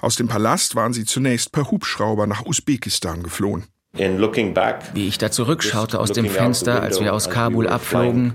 Aus 0.00 0.16
dem 0.16 0.28
Palast 0.28 0.76
waren 0.76 0.92
sie 0.92 1.04
zunächst 1.04 1.52
per 1.52 1.70
Hubschrauber 1.70 2.26
nach 2.26 2.44
Usbekistan 2.44 3.22
geflohen. 3.22 3.64
Wie 3.98 5.08
ich 5.08 5.18
da 5.18 5.30
zurückschaute 5.30 5.98
aus 5.98 6.12
dem 6.12 6.26
Fenster, 6.26 6.82
als 6.82 7.00
wir 7.00 7.14
aus 7.14 7.30
Kabul 7.30 7.68
abflogen, 7.68 8.34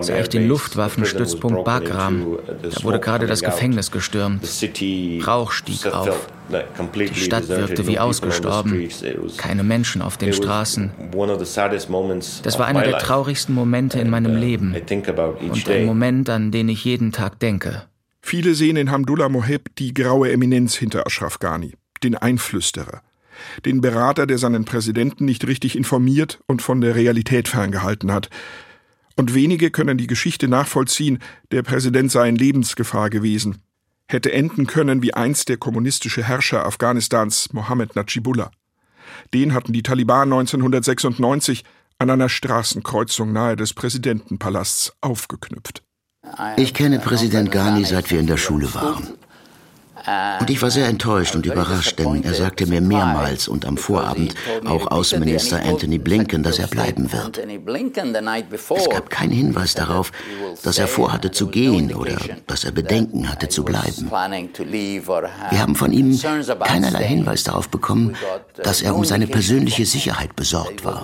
sah 0.00 0.18
ich 0.18 0.28
den 0.28 0.48
Luftwaffenstützpunkt 0.48 1.64
Bagram. 1.64 2.38
Da 2.62 2.82
wurde 2.84 3.00
gerade 3.00 3.26
das 3.26 3.42
Gefängnis 3.42 3.90
gestürmt. 3.90 4.46
Rauch 5.26 5.52
stieg 5.52 5.86
auf. 5.86 6.28
Die 6.48 7.14
Stadt 7.14 7.48
wirkte 7.48 7.86
wie 7.86 7.98
ausgestorben. 7.98 8.88
Keine 9.36 9.62
Menschen 9.62 10.02
auf 10.02 10.16
den 10.16 10.32
Straßen. 10.32 10.90
Das 12.42 12.58
war 12.58 12.66
einer 12.66 12.82
der 12.82 12.98
traurigsten 12.98 13.54
Momente 13.54 13.98
in 13.98 14.10
meinem 14.10 14.32
uh, 14.32 14.38
Leben 14.38 14.74
und 14.74 15.68
ein 15.68 15.86
Moment, 15.86 16.28
an 16.28 16.50
den 16.50 16.68
ich 16.68 16.84
jeden 16.84 17.12
Tag 17.12 17.38
denke. 17.40 17.84
Viele 18.20 18.54
sehen 18.54 18.76
in 18.76 18.90
Hamdullah 18.90 19.28
Moheb 19.28 19.74
die 19.76 19.92
graue 19.92 20.32
Eminenz 20.32 20.74
hinter 20.76 21.06
Ashraf 21.06 21.38
Ghani, 21.38 21.74
den 22.02 22.14
Einflüsterer 22.14 23.02
den 23.64 23.80
Berater, 23.80 24.26
der 24.26 24.38
seinen 24.38 24.64
Präsidenten 24.64 25.24
nicht 25.24 25.46
richtig 25.46 25.76
informiert 25.76 26.40
und 26.46 26.62
von 26.62 26.80
der 26.80 26.94
Realität 26.94 27.48
ferngehalten 27.48 28.12
hat. 28.12 28.30
Und 29.16 29.34
wenige 29.34 29.70
können 29.70 29.98
die 29.98 30.06
Geschichte 30.06 30.48
nachvollziehen, 30.48 31.18
der 31.50 31.62
Präsident 31.62 32.10
sei 32.10 32.28
in 32.28 32.36
Lebensgefahr 32.36 33.10
gewesen, 33.10 33.62
hätte 34.08 34.32
enden 34.32 34.66
können 34.66 35.02
wie 35.02 35.14
einst 35.14 35.48
der 35.48 35.56
kommunistische 35.56 36.22
Herrscher 36.22 36.66
Afghanistans 36.66 37.52
Mohammed 37.52 37.96
Najibullah. 37.96 38.50
Den 39.32 39.54
hatten 39.54 39.72
die 39.72 39.82
Taliban 39.82 40.32
1996 40.32 41.64
an 41.98 42.10
einer 42.10 42.28
Straßenkreuzung 42.28 43.32
nahe 43.32 43.56
des 43.56 43.72
Präsidentenpalasts 43.72 44.92
aufgeknüpft. 45.00 45.82
Ich 46.56 46.74
kenne 46.74 46.98
Präsident 46.98 47.52
Ghani, 47.52 47.84
seit 47.84 48.10
wir 48.10 48.18
in 48.18 48.26
der 48.26 48.36
Schule 48.36 48.74
waren. 48.74 49.08
Und 50.40 50.50
ich 50.50 50.60
war 50.60 50.70
sehr 50.70 50.86
enttäuscht 50.88 51.34
und 51.34 51.46
überrascht, 51.46 51.98
denn 51.98 52.22
er 52.24 52.34
sagte 52.34 52.66
mir 52.66 52.80
mehrmals 52.80 53.48
und 53.48 53.64
am 53.64 53.76
Vorabend 53.76 54.34
auch 54.66 54.90
Außenminister 54.90 55.62
Anthony 55.62 55.98
Blinken, 55.98 56.42
dass 56.42 56.58
er 56.58 56.66
bleiben 56.66 57.10
wird. 57.12 57.38
Es 57.38 58.88
gab 58.90 59.10
keinen 59.10 59.32
Hinweis 59.32 59.74
darauf, 59.74 60.12
dass 60.62 60.78
er 60.78 60.88
vorhatte 60.88 61.30
zu 61.30 61.46
gehen 61.48 61.94
oder 61.94 62.16
dass 62.46 62.64
er 62.64 62.72
Bedenken 62.72 63.30
hatte 63.30 63.48
zu 63.48 63.64
bleiben. 63.64 64.10
Wir 64.10 65.60
haben 65.60 65.74
von 65.74 65.92
ihm 65.92 66.18
keinerlei 66.60 67.04
Hinweis 67.04 67.44
darauf 67.44 67.68
bekommen, 67.68 68.16
dass 68.62 68.82
er 68.82 68.94
um 68.94 69.04
seine 69.04 69.26
persönliche 69.26 69.86
Sicherheit 69.86 70.36
besorgt 70.36 70.84
war. 70.84 71.02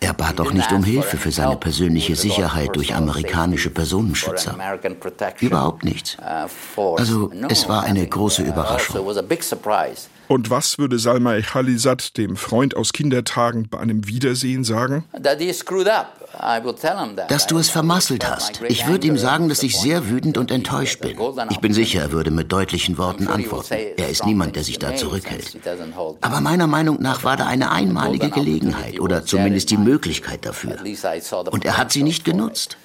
Er 0.00 0.12
bat 0.12 0.38
auch 0.40 0.52
nicht 0.52 0.70
um 0.72 0.84
Hilfe 0.84 1.16
für 1.16 1.32
seine 1.32 1.56
persönliche 1.56 2.14
Sicherheit 2.16 2.76
durch 2.76 2.94
amerikanische 2.94 3.70
Personenschützer. 3.70 4.56
Überhaupt 5.40 5.84
nichts. 5.84 6.16
Also 6.96 7.30
es 7.48 7.68
war 7.68 7.84
eine 7.84 8.06
große 8.06 8.42
Überraschung. 8.42 9.06
Und 10.26 10.48
was 10.50 10.78
würde 10.78 10.98
Salma 10.98 11.38
Khalizad, 11.40 12.16
dem 12.16 12.36
Freund 12.36 12.76
aus 12.76 12.92
Kindertagen, 12.92 13.68
bei 13.68 13.78
einem 13.78 14.06
Wiedersehen 14.06 14.64
sagen? 14.64 15.04
Dass 17.28 17.46
du 17.46 17.58
es 17.58 17.70
vermasselt 17.70 18.28
hast. 18.28 18.60
Ich 18.68 18.86
würde 18.86 19.06
ihm 19.06 19.18
sagen, 19.18 19.48
dass 19.48 19.62
ich 19.62 19.78
sehr 19.78 20.08
wütend 20.08 20.38
und 20.38 20.50
enttäuscht 20.50 21.00
bin. 21.00 21.16
Ich 21.50 21.60
bin 21.60 21.72
sicher, 21.72 22.02
er 22.02 22.12
würde 22.12 22.30
mit 22.30 22.50
deutlichen 22.52 22.98
Worten 22.98 23.28
antworten. 23.28 23.74
Er 23.96 24.08
ist 24.08 24.24
niemand, 24.26 24.56
der 24.56 24.64
sich 24.64 24.78
da 24.78 24.94
zurückhält. 24.94 25.56
Aber 26.20 26.40
meiner 26.40 26.66
Meinung 26.66 27.00
nach 27.00 27.24
war 27.24 27.36
da 27.36 27.46
eine 27.46 27.70
einmalige 27.70 28.30
Gelegenheit 28.30 29.00
oder 29.00 29.24
zumindest 29.24 29.70
die 29.70 29.78
Möglichkeit 29.78 30.44
dafür. 30.44 30.76
Und 31.50 31.64
er 31.64 31.78
hat 31.78 31.92
sie 31.92 32.02
nicht 32.02 32.24
genutzt. 32.24 32.76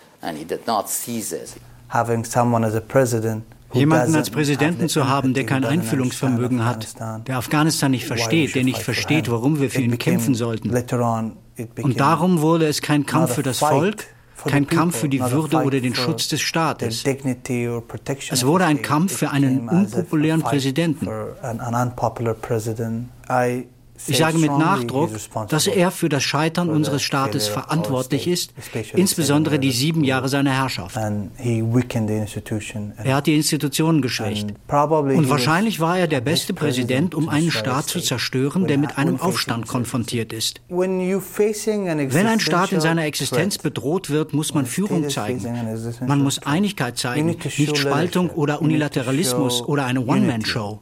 Having 1.92 2.24
someone 2.24 2.64
as 2.64 2.76
a 2.76 2.82
president 2.82 3.44
Jemanden 3.74 4.16
als 4.16 4.30
Präsidenten 4.30 4.90
zu 4.90 5.08
haben, 5.08 5.34
der 5.34 5.46
kein 5.46 5.64
Einfühlungsvermögen 5.64 6.66
hat, 6.66 6.96
der 7.28 7.38
Afghanistan 7.38 7.92
nicht 7.92 8.06
versteht, 8.06 8.56
der 8.56 8.64
nicht 8.64 8.82
versteht, 8.82 9.30
warum 9.30 9.60
wir 9.60 9.70
für 9.70 9.82
ihn 9.82 9.98
kämpfen 9.98 10.36
sollten. 10.36 10.72
Und 11.82 12.00
darum 12.00 12.42
wurde 12.42 12.68
es 12.68 12.82
kein 12.82 13.06
Kampf 13.06 13.34
für 13.34 13.44
das 13.44 13.60
Volk, 13.60 14.06
kein 14.46 14.68
Kampf 14.68 14.98
für 14.98 15.10
die 15.10 15.20
Würde 15.20 15.58
oder 15.58 15.80
den 15.82 15.94
Schutz 15.94 16.28
des 16.30 16.42
Staates. 16.42 17.04
Es 18.32 18.46
wurde 18.46 18.66
ein 18.66 18.82
Kampf 18.82 19.18
für 19.18 19.30
einen 19.32 19.68
unpopulären 19.68 20.42
Präsidenten. 20.42 21.08
Ich 24.08 24.18
sage 24.18 24.38
mit 24.38 24.52
Nachdruck, 24.52 25.12
dass 25.50 25.68
er 25.68 25.92
für 25.92 26.10
das 26.10 26.24
Scheitern 26.24 26.70
unseres 26.70 27.02
Staates 27.02 27.48
verantwortlich 27.48 28.28
ist, 28.28 28.54
insbesondere 28.94 29.60
die 29.60 29.72
sieben 29.72 30.04
Jahre 30.04 30.30
seiner 30.30 30.52
Herrschaft. 30.52 30.96
Er 30.96 33.16
hat 33.16 33.28
die 33.28 33.36
Institutionen 33.36 34.02
geschwächt. 34.02 34.48
Und 34.68 35.30
wahrscheinlich 35.30 35.80
war 35.80 35.98
er 35.98 36.08
der 36.08 36.22
beste 36.22 36.54
Präsident, 36.54 37.16
um 37.16 37.30
einen 37.30 37.52
Staat 37.52 37.88
zu 37.88 38.00
zerstören, 38.00 38.68
der 38.68 38.78
mit 38.78 38.98
einem 38.98 39.20
Aufstand 39.20 39.68
konfrontiert 39.68 40.34
ist. 40.34 40.62
Wenn 40.70 42.28
ein 42.28 42.40
Staat 42.40 42.72
in 42.72 42.82
seiner 42.82 43.06
Existenz 43.06 43.58
bedroht 43.58 44.10
wird, 44.10 44.34
muss 44.34 44.54
man 44.54 44.66
Führung 44.66 45.10
zeigen. 45.10 45.46
Man 46.08 46.22
muss 46.22 46.40
Einigkeit 46.40 46.98
zeigen, 46.98 47.28
nicht 47.28 47.78
Spaltung 47.78 48.30
oder 48.30 48.62
Unilateralismus 48.62 49.62
oder 49.62 49.86
eine 49.86 50.06
One-Man-Show 50.06 50.80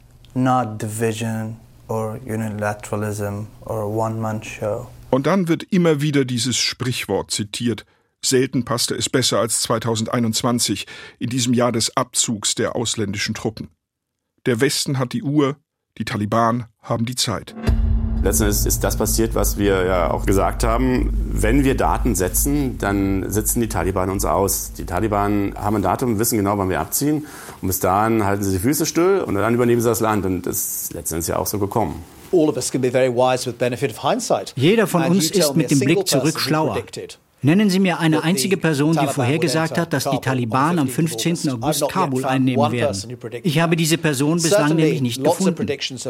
or 1.88 2.18
unilateralism 2.24 3.46
or 3.60 3.86
one-man 3.86 4.42
show. 4.42 4.86
Und 5.10 5.26
dann 5.26 5.48
wird 5.48 5.62
immer 5.64 6.00
wieder 6.00 6.24
dieses 6.24 6.56
Sprichwort 6.56 7.30
zitiert. 7.30 7.84
Selten 8.24 8.64
passte 8.64 8.94
es 8.94 9.08
besser 9.08 9.38
als 9.38 9.62
2021, 9.62 10.86
in 11.18 11.30
diesem 11.30 11.54
Jahr 11.54 11.72
des 11.72 11.96
Abzugs 11.96 12.54
der 12.54 12.76
ausländischen 12.76 13.34
Truppen. 13.34 13.70
Der 14.46 14.60
Westen 14.60 14.98
hat 14.98 15.12
die 15.12 15.22
Uhr, 15.22 15.56
die 15.98 16.04
Taliban 16.04 16.66
haben 16.80 17.06
die 17.06 17.14
Zeit. 17.14 17.54
Letztendlich 18.22 18.66
ist 18.66 18.82
das 18.82 18.96
passiert, 18.96 19.34
was 19.34 19.58
wir 19.58 19.84
ja 19.84 20.10
auch 20.10 20.26
gesagt 20.26 20.64
haben. 20.64 21.12
Wenn 21.30 21.64
wir 21.64 21.76
Daten 21.76 22.14
setzen, 22.14 22.78
dann 22.78 23.30
sitzen 23.30 23.60
die 23.60 23.68
Taliban 23.68 24.10
uns 24.10 24.24
aus. 24.24 24.72
Die 24.76 24.84
Taliban 24.84 25.54
haben 25.56 25.76
ein 25.76 25.82
Datum, 25.82 26.18
wissen 26.18 26.36
genau, 26.36 26.58
wann 26.58 26.68
wir 26.68 26.80
abziehen. 26.80 27.26
Und 27.62 27.68
bis 27.68 27.80
dahin 27.80 28.24
halten 28.24 28.42
sie 28.42 28.52
die 28.52 28.58
Füße 28.58 28.86
still 28.86 29.22
und 29.24 29.34
dann 29.34 29.54
übernehmen 29.54 29.80
sie 29.80 29.88
das 29.88 30.00
Land. 30.00 30.26
Und 30.26 30.46
das 30.46 30.82
ist 30.82 30.94
letztendlich 30.94 31.28
ja 31.28 31.36
auch 31.38 31.46
so 31.46 31.58
gekommen. 31.58 32.02
Jeder 34.56 34.86
von 34.86 35.02
uns 35.04 35.30
ist 35.30 35.56
mit 35.56 35.70
dem 35.70 35.78
Blick 35.78 36.06
zurück 36.06 36.38
schlauer. 36.40 36.74
Nennen 37.40 37.70
Sie 37.70 37.78
mir 37.78 38.00
eine 38.00 38.24
einzige 38.24 38.56
Person, 38.56 38.98
die 39.00 39.06
vorhergesagt 39.06 39.78
hat, 39.78 39.92
dass 39.92 40.10
die 40.10 40.18
Taliban 40.18 40.78
am 40.78 40.88
15. 40.88 41.50
August 41.50 41.88
Kabul 41.88 42.24
einnehmen 42.24 42.72
werden. 42.72 43.16
Ich 43.44 43.60
habe 43.60 43.76
diese 43.76 43.96
Person 43.96 44.42
bislang 44.42 44.74
nämlich 44.74 45.00
nicht 45.00 45.22
gefunden. 45.22 45.66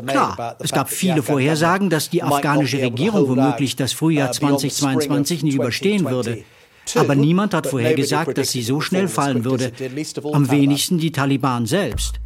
Klar, 0.06 0.56
es 0.58 0.72
gab 0.72 0.88
viele 0.88 1.22
Vorhersagen, 1.22 1.90
dass 1.90 2.08
die 2.08 2.22
afghanische 2.22 2.80
Regierung 2.80 3.28
womöglich 3.28 3.76
das 3.76 3.92
Frühjahr 3.92 4.32
2022 4.32 5.42
nicht 5.42 5.56
überstehen 5.56 6.06
würde. 6.06 6.44
Aber 6.94 7.14
niemand 7.14 7.52
hat 7.52 7.66
vorhergesagt, 7.66 8.38
dass 8.38 8.50
sie 8.50 8.62
so 8.62 8.80
schnell 8.80 9.08
fallen 9.08 9.44
würde. 9.44 9.72
Am 10.32 10.50
wenigsten 10.50 10.98
die 10.98 11.12
Taliban 11.12 11.66
selbst. 11.66 12.20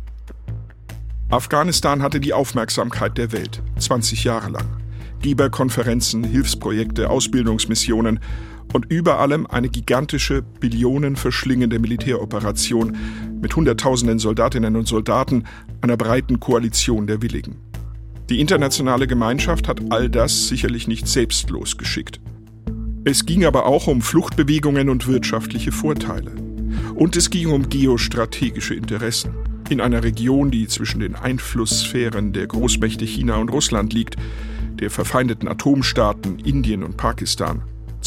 Afghanistan 1.28 2.02
hatte 2.02 2.20
die 2.20 2.34
Aufmerksamkeit 2.34 3.18
der 3.18 3.32
Welt, 3.32 3.62
20 3.78 4.22
Jahre 4.22 4.50
lang. 4.50 4.68
Geberkonferenzen, 5.22 6.24
Hilfsprojekte, 6.24 7.08
Ausbildungsmissionen 7.08 8.20
und 8.72 8.86
über 8.90 9.18
allem 9.18 9.46
eine 9.46 9.68
gigantische, 9.68 10.42
billionenverschlingende 10.42 11.78
Militäroperation 11.78 12.96
mit 13.40 13.54
Hunderttausenden 13.54 14.18
Soldatinnen 14.18 14.76
und 14.76 14.88
Soldaten, 14.88 15.44
einer 15.80 15.96
breiten 15.96 16.40
Koalition 16.40 17.06
der 17.06 17.22
Willigen. 17.22 17.56
Die 18.30 18.40
internationale 18.40 19.06
Gemeinschaft 19.06 19.68
hat 19.68 19.80
all 19.90 20.08
das 20.08 20.48
sicherlich 20.48 20.88
nicht 20.88 21.06
selbstlos 21.06 21.76
geschickt. 21.76 22.20
Es 23.04 23.26
ging 23.26 23.44
aber 23.44 23.66
auch 23.66 23.88
um 23.88 24.00
Fluchtbewegungen 24.00 24.88
und 24.88 25.08
wirtschaftliche 25.08 25.72
Vorteile. 25.72 26.32
Und 26.94 27.16
es 27.16 27.30
ging 27.30 27.50
um 27.50 27.68
geostrategische 27.68 28.74
Interessen. 28.74 29.34
In 29.68 29.80
einer 29.80 30.04
Region, 30.04 30.50
die 30.50 30.68
zwischen 30.68 31.00
den 31.00 31.16
Einflusssphären 31.16 32.32
der 32.32 32.46
Großmächte 32.46 33.04
China 33.04 33.36
und 33.36 33.48
Russland 33.48 33.92
liegt, 33.92 34.16
der 34.80 34.90
verfeindeten 34.90 35.48
Atomstaaten 35.48 36.38
Indien 36.38 36.82
und 36.82 36.96
Pakistan, 36.96 37.62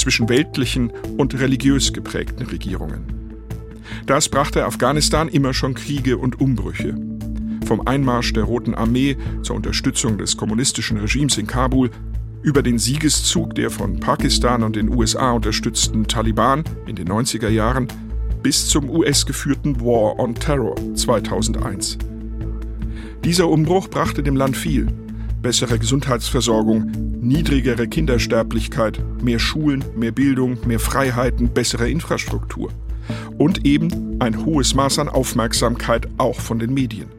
zwischen 0.06 0.30
weltlichen 0.30 0.92
und 1.18 1.34
religiös 1.40 1.92
geprägten 1.92 2.46
Regierungen. 2.46 3.08
Das 4.06 4.30
brachte 4.30 4.64
Afghanistan 4.64 5.28
immer 5.28 5.52
schon 5.52 5.74
Kriege 5.74 6.20
und 6.20 6.40
Umbrüche. 6.40 6.96
Vom 7.66 7.88
Einmarsch 7.88 8.32
der 8.32 8.44
Roten 8.44 8.76
Armee 8.76 9.18
zur 9.42 9.56
Unterstützung 9.56 10.20
des 10.20 10.38
kommunistischen 10.38 11.00
Regimes 11.00 11.40
in 11.40 11.48
Kabul 11.48 11.90
über 12.44 12.62
den 12.62 12.78
Siegeszug 12.78 13.56
der 13.56 13.72
von 13.72 14.00
Pakistan 14.00 14.62
und 14.62 14.76
den 14.76 14.90
USA 14.90 15.32
unterstützten 15.32 16.06
Taliban 16.06 16.64
in 16.86 16.96
den 16.96 17.08
90er 17.08 17.50
Jahren 17.50 17.88
bis 18.44 18.68
zum 18.68 18.92
US-geführten 18.92 19.82
War 19.82 20.20
on 20.20 20.36
Terror 20.36 20.76
2001. 20.94 21.98
Dieser 23.24 23.48
Umbruch 23.48 23.88
brachte 23.88 24.22
dem 24.22 24.36
Land 24.36 24.56
viel. 24.56 24.86
Bessere 25.46 25.78
Gesundheitsversorgung, 25.78 26.92
niedrigere 27.22 27.88
Kindersterblichkeit, 27.88 29.00
mehr 29.22 29.38
Schulen, 29.38 29.86
mehr 29.96 30.12
Bildung, 30.12 30.58
mehr 30.66 30.80
Freiheiten, 30.80 31.50
bessere 31.50 31.88
Infrastruktur. 31.88 32.72
Und 33.38 33.64
eben 33.64 34.20
ein 34.20 34.44
hohes 34.44 34.74
Maß 34.74 34.98
an 34.98 35.08
Aufmerksamkeit 35.08 36.08
auch 36.18 36.40
von 36.40 36.58
den 36.58 36.74
Medien. 36.74 37.10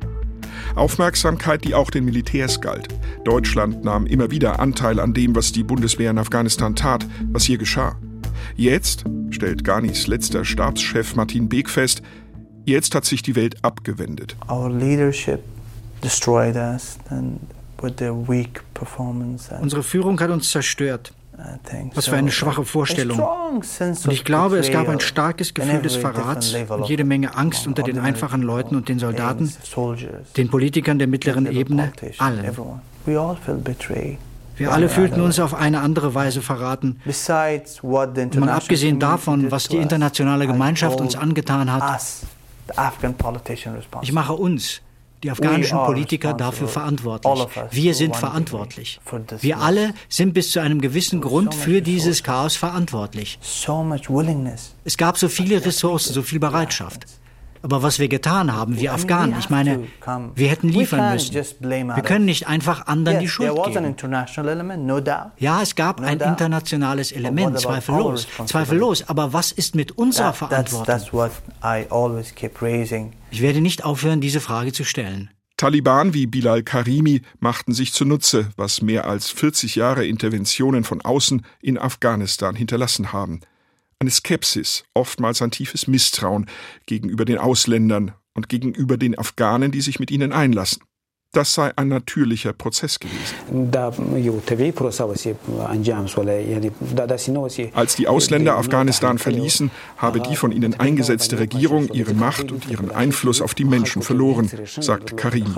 Aufmerksamkeit, 0.74 1.64
die 1.64 1.76
auch 1.76 1.88
den 1.88 2.04
Militärs 2.04 2.60
galt. 2.60 2.88
Deutschland 3.24 3.84
nahm 3.84 4.06
immer 4.06 4.28
wieder 4.32 4.58
Anteil 4.58 4.98
an 4.98 5.14
dem, 5.14 5.36
was 5.36 5.52
die 5.52 5.62
Bundeswehr 5.62 6.10
in 6.10 6.18
Afghanistan 6.18 6.74
tat, 6.74 7.06
was 7.30 7.44
hier 7.44 7.58
geschah. 7.58 7.94
Jetzt, 8.56 9.04
stellt 9.30 9.62
Ghanis 9.62 10.08
letzter 10.08 10.44
Stabschef 10.44 11.14
Martin 11.14 11.48
Beek 11.48 11.70
fest, 11.70 12.02
jetzt 12.64 12.96
hat 12.96 13.04
sich 13.04 13.22
die 13.22 13.36
Welt 13.36 13.62
abgewendet. 13.62 14.36
Our 14.50 14.68
leadership 14.68 15.44
destroyed 16.02 16.56
us 16.56 16.98
and 17.08 17.38
Unsere 19.60 19.82
Führung 19.82 20.20
hat 20.20 20.30
uns 20.30 20.50
zerstört. 20.50 21.12
Was 21.94 22.06
für 22.06 22.16
eine 22.16 22.30
schwache 22.30 22.64
Vorstellung. 22.64 23.20
Und 23.20 24.10
ich 24.10 24.24
glaube, 24.24 24.56
es 24.58 24.70
gab 24.70 24.88
ein 24.88 25.00
starkes 25.00 25.52
Gefühl 25.52 25.82
des 25.82 25.96
Verrats 25.96 26.54
und 26.54 26.88
jede 26.88 27.04
Menge 27.04 27.36
Angst 27.36 27.66
unter 27.66 27.82
den 27.82 27.98
einfachen 27.98 28.42
Leuten 28.42 28.74
und 28.74 28.88
den 28.88 28.98
Soldaten, 28.98 29.52
den 30.36 30.48
Politikern 30.48 30.98
der 30.98 31.08
mittleren 31.08 31.46
Ebene, 31.46 31.92
allen. 32.18 32.56
Wir 34.56 34.72
alle 34.72 34.88
fühlten 34.88 35.20
uns 35.20 35.38
auf 35.38 35.52
eine 35.52 35.80
andere 35.80 36.14
Weise 36.14 36.40
verraten. 36.40 37.00
Und 37.04 38.36
mal 38.38 38.48
abgesehen 38.48 38.98
davon, 38.98 39.50
was 39.50 39.68
die 39.68 39.76
internationale 39.76 40.46
Gemeinschaft 40.46 41.00
uns 41.00 41.14
angetan 41.16 41.70
hat, 41.70 42.00
ich 44.02 44.12
mache 44.12 44.32
uns, 44.32 44.80
die 45.22 45.30
afghanischen 45.30 45.78
Politiker, 45.78 46.34
dafür 46.34 46.68
verantwortlich. 46.68 47.46
Wir 47.70 47.94
sind 47.94 48.16
verantwortlich. 48.16 49.00
Wir 49.40 49.58
alle 49.58 49.94
sind 50.08 50.34
bis 50.34 50.50
zu 50.50 50.60
einem 50.60 50.80
gewissen 50.80 51.20
Grund 51.20 51.54
für 51.54 51.80
dieses 51.82 52.22
Chaos 52.22 52.56
verantwortlich. 52.56 53.38
Es 54.84 54.96
gab 54.96 55.18
so 55.18 55.28
viele 55.28 55.64
Ressourcen, 55.64 56.12
so 56.12 56.22
viel 56.22 56.38
Bereitschaft. 56.38 57.06
Aber 57.66 57.82
was 57.82 57.98
wir 57.98 58.06
getan 58.06 58.54
haben, 58.54 58.78
wir 58.78 58.92
Afghanen, 58.92 59.34
ich 59.40 59.50
meine, 59.50 59.88
wir 60.36 60.48
hätten 60.48 60.68
liefern 60.68 61.12
müssen. 61.12 61.34
Wir 61.34 62.02
können 62.04 62.24
nicht 62.24 62.46
einfach 62.46 62.86
anderen 62.86 63.18
die 63.18 63.26
Schuld 63.26 63.52
geben. 63.64 63.96
Ja, 65.38 65.62
es 65.62 65.74
gab 65.74 66.00
ein 66.00 66.20
internationales 66.20 67.10
Element, 67.10 67.58
zweifellos, 67.58 68.28
zweifellos. 68.46 69.08
Aber 69.08 69.32
was 69.32 69.50
ist 69.50 69.74
mit 69.74 69.98
unserer 69.98 70.32
Verantwortung? 70.32 71.32
Ich 73.32 73.42
werde 73.42 73.60
nicht 73.60 73.84
aufhören, 73.84 74.20
diese 74.20 74.38
Frage 74.38 74.72
zu 74.72 74.84
stellen. 74.84 75.30
Taliban 75.56 76.14
wie 76.14 76.28
Bilal 76.28 76.62
Karimi 76.62 77.22
machten 77.40 77.72
sich 77.72 77.92
zunutze, 77.92 78.50
was 78.56 78.80
mehr 78.80 79.08
als 79.08 79.30
40 79.30 79.74
Jahre 79.74 80.06
Interventionen 80.06 80.84
von 80.84 81.00
außen 81.00 81.44
in 81.60 81.78
Afghanistan 81.78 82.54
hinterlassen 82.54 83.12
haben– 83.12 83.40
eine 83.98 84.10
Skepsis, 84.10 84.84
oftmals 84.94 85.42
ein 85.42 85.50
tiefes 85.50 85.86
Misstrauen 85.86 86.46
gegenüber 86.86 87.24
den 87.24 87.38
Ausländern 87.38 88.12
und 88.34 88.48
gegenüber 88.48 88.96
den 88.96 89.18
Afghanen, 89.18 89.72
die 89.72 89.80
sich 89.80 89.98
mit 89.98 90.10
ihnen 90.10 90.32
einlassen. 90.32 90.82
Das 91.32 91.52
sei 91.52 91.70
ein 91.76 91.88
natürlicher 91.88 92.52
Prozess 92.54 92.98
gewesen. 92.98 93.34
Als 97.74 97.96
die 97.96 98.08
Ausländer 98.08 98.56
Afghanistan 98.56 99.18
verließen, 99.18 99.70
habe 99.98 100.20
die 100.20 100.36
von 100.36 100.52
ihnen 100.52 100.74
eingesetzte 100.80 101.38
Regierung 101.38 101.88
ihre 101.92 102.14
Macht 102.14 102.52
und 102.52 102.70
ihren 102.70 102.90
Einfluss 102.90 103.42
auf 103.42 103.54
die 103.54 103.64
Menschen 103.64 104.00
verloren, 104.02 104.50
sagt 104.64 105.16
Karimi. 105.18 105.50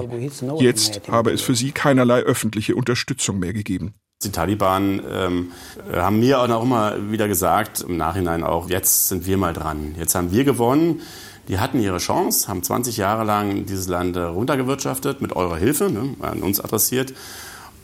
Jetzt 0.59 1.03
habe 1.09 1.31
es 1.31 1.43
für 1.43 1.55
sie 1.55 1.71
keinerlei 1.71 2.21
öffentliche 2.21 2.75
Unterstützung 2.75 3.39
mehr 3.39 3.53
gegeben. 3.53 3.95
Die 4.25 4.33
Taliban 4.33 5.01
ähm, 5.09 5.53
haben 5.93 6.19
mir 6.19 6.41
auch 6.41 6.63
immer 6.65 7.13
wieder 7.13 7.29
gesagt, 7.29 7.83
im 7.83 7.97
Nachhinein 7.97 8.43
auch, 8.43 8.69
jetzt 8.69 9.07
sind 9.07 9.27
wir 9.27 9.37
mal 9.37 9.53
dran. 9.53 9.95
Jetzt 9.97 10.17
haben 10.17 10.33
wir 10.33 10.43
gewonnen. 10.43 11.03
Die 11.47 11.61
hatten 11.61 11.81
ihre 11.81 11.99
Chance, 11.99 12.49
haben 12.49 12.65
20 12.65 12.97
Jahre 12.97 13.23
lang 13.23 13.65
dieses 13.67 13.87
Land 13.87 14.17
äh, 14.17 14.23
runtergewirtschaftet, 14.23 15.23
mit 15.23 15.37
eurer 15.37 15.57
Hilfe, 15.57 15.89
ne, 15.89 16.17
an 16.19 16.43
uns 16.43 16.59
adressiert. 16.59 17.15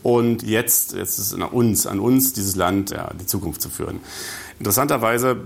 Und 0.02 0.42
jetzt, 0.42 0.94
jetzt 0.94 1.20
ist 1.20 1.26
es 1.26 1.34
an 1.34 1.42
uns, 1.42 1.86
an 1.86 2.00
uns, 2.00 2.32
dieses 2.32 2.56
Land, 2.56 2.90
ja, 2.90 3.12
die 3.14 3.26
Zukunft 3.26 3.62
zu 3.62 3.68
führen. 3.68 4.00
Interessanterweise 4.58 5.36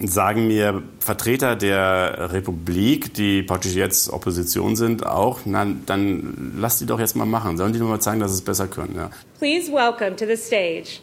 sagen 0.00 0.46
mir 0.46 0.82
Vertreter 1.00 1.56
der 1.56 2.32
Republik, 2.32 3.14
die 3.14 3.42
praktisch 3.42 3.74
jetzt 3.74 4.12
Opposition 4.12 4.76
sind, 4.76 5.04
auch, 5.06 5.40
na, 5.44 5.66
dann 5.86 6.54
lass 6.58 6.78
die 6.78 6.86
doch 6.86 7.00
jetzt 7.00 7.16
mal 7.16 7.26
machen. 7.26 7.56
Sollen 7.56 7.72
die 7.72 7.78
nur 7.78 7.88
mal 7.88 8.00
zeigen, 8.00 8.20
dass 8.20 8.32
sie 8.32 8.38
es 8.38 8.44
besser 8.44 8.68
können. 8.68 8.94
Ja. 8.96 9.10
Please 9.38 9.72
welcome 9.72 10.16
to 10.16 10.26
the 10.26 10.36
stage 10.36 11.00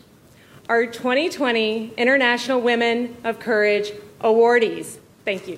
our 0.69 0.89
2020 0.89 1.91
International 1.97 2.61
Women 2.61 3.09
of 3.23 3.39
Courage 3.39 3.93
awardees. 4.21 4.99
Thank 5.25 5.47
you. 5.47 5.57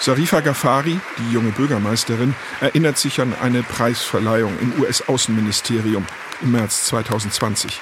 Sarifa 0.00 0.40
Ghaffari, 0.40 1.00
die 1.18 1.32
junge 1.32 1.50
Bürgermeisterin, 1.50 2.34
erinnert 2.60 2.96
sich 2.98 3.20
an 3.20 3.34
eine 3.42 3.62
Preisverleihung 3.62 4.52
im 4.60 4.80
US-Außenministerium 4.80 6.06
im 6.42 6.52
März 6.52 6.84
2020. 6.86 7.80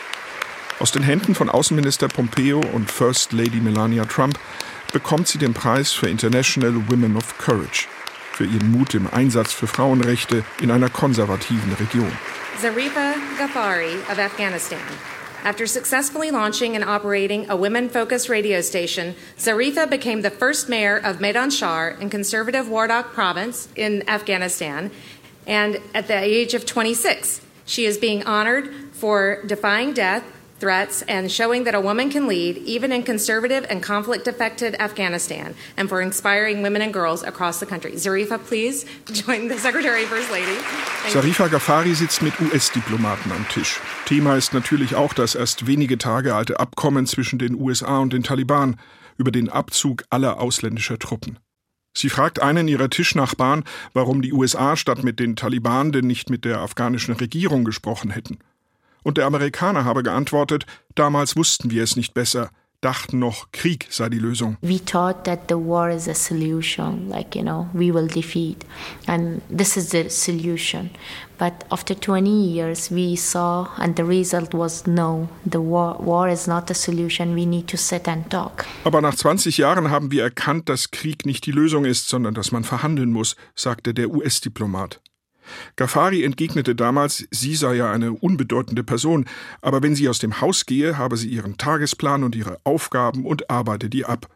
Aus 0.80 0.90
den 0.90 1.02
Händen 1.02 1.34
von 1.34 1.48
Außenminister 1.48 2.08
Pompeo 2.08 2.60
und 2.60 2.90
First 2.90 3.32
Lady 3.32 3.60
Melania 3.60 4.04
Trump 4.04 4.38
bekommt 4.92 5.28
sie 5.28 5.38
den 5.38 5.54
Preis 5.54 5.92
für 5.92 6.08
International 6.08 6.74
Women 6.88 7.16
of 7.16 7.38
Courage 7.38 7.86
für 8.32 8.44
ihren 8.44 8.72
Mut 8.72 8.94
im 8.94 9.06
Einsatz 9.12 9.52
für 9.52 9.68
Frauenrechte 9.68 10.44
in 10.60 10.72
einer 10.72 10.90
konservativen 10.90 11.72
Region. 11.74 12.10
Zarifa 12.60 13.14
Ghaffari 13.38 13.94
of 14.10 14.18
Afghanistan. 14.18 14.80
After 15.44 15.66
successfully 15.66 16.30
launching 16.30 16.74
and 16.74 16.84
operating 16.84 17.48
a 17.48 17.56
women 17.56 17.88
focused 17.88 18.28
radio 18.28 18.60
station, 18.60 19.14
Zarifa 19.38 19.88
became 19.88 20.22
the 20.22 20.30
first 20.30 20.68
mayor 20.68 20.96
of 20.96 21.20
Maidan 21.20 21.50
Shar 21.50 21.90
in 22.00 22.10
conservative 22.10 22.66
Wardak 22.66 23.12
province 23.12 23.68
in 23.76 24.02
Afghanistan. 24.08 24.90
And 25.46 25.78
at 25.94 26.08
the 26.08 26.18
age 26.18 26.54
of 26.54 26.64
26, 26.64 27.42
she 27.66 27.84
is 27.84 27.98
being 27.98 28.24
honored 28.24 28.70
for 28.92 29.42
defying 29.46 29.92
death 29.92 30.24
threats 30.58 31.02
and 31.02 31.30
showing 31.30 31.64
that 31.64 31.74
a 31.74 31.80
woman 31.80 32.10
can 32.10 32.26
lead, 32.26 32.58
even 32.58 32.92
in 32.92 33.02
conservative 33.02 33.66
and 33.68 33.82
conflict 33.82 34.26
affected 34.28 34.74
Afghanistan, 34.80 35.54
and 35.76 35.88
for 35.88 36.00
inspiring 36.00 36.62
women 36.62 36.82
and 36.82 36.92
girls 36.92 37.22
across 37.22 37.60
the 37.60 37.66
country. 37.66 37.92
Zarifa, 37.92 38.38
please 38.38 38.84
join 39.12 39.48
the 39.48 39.58
Secretary 39.58 40.04
First 40.04 40.30
Lady. 40.30 40.56
Zarifa 41.08 41.48
Ghaffari 41.48 41.94
sitzt 41.94 42.22
mit 42.22 42.32
US-Diplomaten 42.40 43.32
am 43.32 43.46
Tisch. 43.48 43.80
Thema 44.06 44.36
ist 44.36 44.54
natürlich 44.54 44.94
auch 44.94 45.12
das 45.12 45.34
erst 45.34 45.66
wenige 45.66 45.98
Tage 45.98 46.34
alte 46.34 46.60
Abkommen 46.60 47.06
zwischen 47.06 47.38
den 47.38 47.54
USA 47.54 47.98
und 47.98 48.12
den 48.12 48.22
Taliban 48.22 48.76
über 49.16 49.30
den 49.30 49.48
Abzug 49.48 50.04
aller 50.10 50.40
ausländischer 50.40 50.98
Truppen. 50.98 51.38
Sie 51.96 52.08
fragt 52.08 52.42
einen 52.42 52.66
ihrer 52.66 52.90
Tischnachbarn, 52.90 53.62
warum 53.92 54.20
die 54.20 54.32
USA 54.32 54.76
statt 54.76 55.04
mit 55.04 55.20
den 55.20 55.36
Taliban 55.36 55.92
denn 55.92 56.06
nicht 56.06 56.28
mit 56.28 56.44
der 56.44 56.58
afghanischen 56.58 57.14
Regierung 57.14 57.64
gesprochen 57.64 58.10
hätten. 58.10 58.38
Und 59.04 59.18
der 59.18 59.26
Amerikaner 59.26 59.84
habe 59.84 60.02
geantwortet, 60.02 60.66
damals 60.96 61.36
wussten 61.36 61.70
wir 61.70 61.84
es 61.84 61.94
nicht 61.94 62.14
besser, 62.14 62.50
dachten 62.84 63.18
noch, 63.18 63.50
Krieg 63.52 63.86
sei 63.90 64.08
die 64.08 64.18
Lösung. 64.18 64.56
We 64.60 64.78
thought 64.84 65.24
that 65.24 65.48
the 65.48 65.54
war 65.54 65.90
is 65.90 66.06
a 66.08 66.14
solution, 66.14 67.08
like, 67.08 67.34
you 67.34 67.42
know, 67.42 67.68
we 67.72 67.92
will 67.92 68.06
defeat. 68.06 68.64
And 69.06 69.40
this 69.48 69.76
is 69.76 69.90
the 69.90 70.10
solution. 70.10 70.90
But 71.38 71.52
after 71.70 71.94
20 71.94 72.28
years, 72.30 72.90
we 72.90 73.16
saw, 73.16 73.68
and 73.78 73.96
the 73.96 74.04
result 74.04 74.54
was 74.54 74.86
no, 74.86 75.28
the 75.50 75.58
war, 75.58 75.98
war 75.98 76.28
is 76.28 76.46
not 76.46 76.70
a 76.70 76.74
solution, 76.74 77.34
we 77.34 77.46
need 77.46 77.68
to 77.68 77.76
sit 77.76 78.06
and 78.06 78.28
talk. 78.30 78.66
Aber 78.84 79.00
nach 79.00 79.14
20 79.14 79.56
Jahren 79.56 79.90
haben 79.90 80.10
wir 80.10 80.22
erkannt, 80.22 80.68
dass 80.68 80.90
Krieg 80.90 81.24
nicht 81.24 81.46
die 81.46 81.52
Lösung 81.52 81.84
ist, 81.86 82.08
sondern 82.08 82.34
dass 82.34 82.52
man 82.52 82.64
verhandeln 82.64 83.10
muss, 83.10 83.36
sagte 83.54 83.94
der 83.94 84.10
US-Diplomat. 84.10 85.00
Ghaffari 85.76 86.24
entgegnete 86.24 86.74
damals, 86.74 87.26
sie 87.30 87.54
sei 87.54 87.74
ja 87.74 87.90
eine 87.90 88.12
unbedeutende 88.12 88.84
Person, 88.84 89.26
aber 89.60 89.82
wenn 89.82 89.94
sie 89.94 90.08
aus 90.08 90.18
dem 90.18 90.40
Haus 90.40 90.66
gehe, 90.66 90.98
habe 90.98 91.16
sie 91.16 91.28
ihren 91.28 91.56
Tagesplan 91.58 92.24
und 92.24 92.34
ihre 92.34 92.58
Aufgaben 92.64 93.26
und 93.26 93.50
arbeite 93.50 93.88
die 93.88 94.04
ab. 94.04 94.28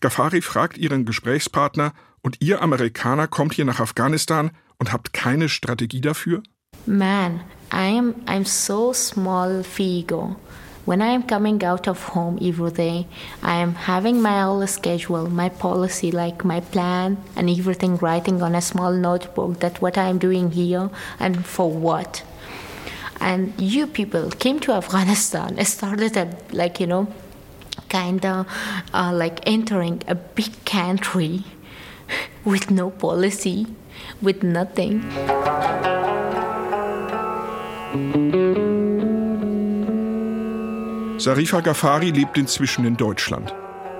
Ghaffari 0.00 0.40
fragt 0.40 0.78
ihren 0.78 1.04
Gesprächspartner, 1.04 1.92
und 2.24 2.38
ihr 2.40 2.62
Amerikaner 2.62 3.28
kommt 3.28 3.52
hier 3.52 3.66
nach 3.66 3.80
Afghanistan 3.80 4.50
und 4.78 4.92
habt 4.92 5.12
keine 5.12 5.50
Strategie 5.50 6.00
dafür? 6.00 6.42
Man, 6.86 7.40
I 7.72 7.98
am 7.98 8.14
I'm 8.26 8.46
so 8.46 8.92
small 8.92 9.62
Figo. 9.62 10.36
When 10.84 11.00
I 11.00 11.12
am 11.12 11.22
coming 11.22 11.64
out 11.64 11.88
of 11.88 12.02
home 12.08 12.38
every 12.42 12.70
day, 12.70 13.06
I 13.42 13.54
am 13.54 13.74
having 13.74 14.20
my 14.20 14.42
whole 14.42 14.66
schedule, 14.66 15.30
my 15.30 15.48
policy, 15.48 16.12
like 16.12 16.44
my 16.44 16.60
plan 16.60 17.16
and 17.36 17.48
everything 17.48 17.96
writing 17.96 18.42
on 18.42 18.54
a 18.54 18.60
small 18.60 18.92
notebook 18.92 19.60
that 19.60 19.80
what 19.80 19.96
I 19.96 20.10
am 20.10 20.18
doing 20.18 20.50
here 20.50 20.90
and 21.18 21.46
for 21.46 21.70
what. 21.70 22.22
And 23.18 23.54
you 23.58 23.86
people 23.86 24.28
came 24.28 24.60
to 24.60 24.72
Afghanistan, 24.72 25.64
started 25.64 26.18
a, 26.18 26.36
like, 26.52 26.80
you 26.80 26.86
know, 26.86 27.08
kind 27.88 28.26
of 28.26 28.46
uh, 28.92 29.10
like 29.14 29.40
entering 29.46 30.02
a 30.06 30.14
big 30.14 30.52
country 30.66 31.44
with 32.44 32.70
no 32.70 32.90
policy, 32.90 33.66
with 34.20 34.42
nothing. 34.42 35.00
Sarifa 41.24 41.60
Ghaffari 41.60 42.10
lebt 42.10 42.36
inzwischen 42.36 42.84
in 42.84 42.98
Deutschland. 42.98 43.54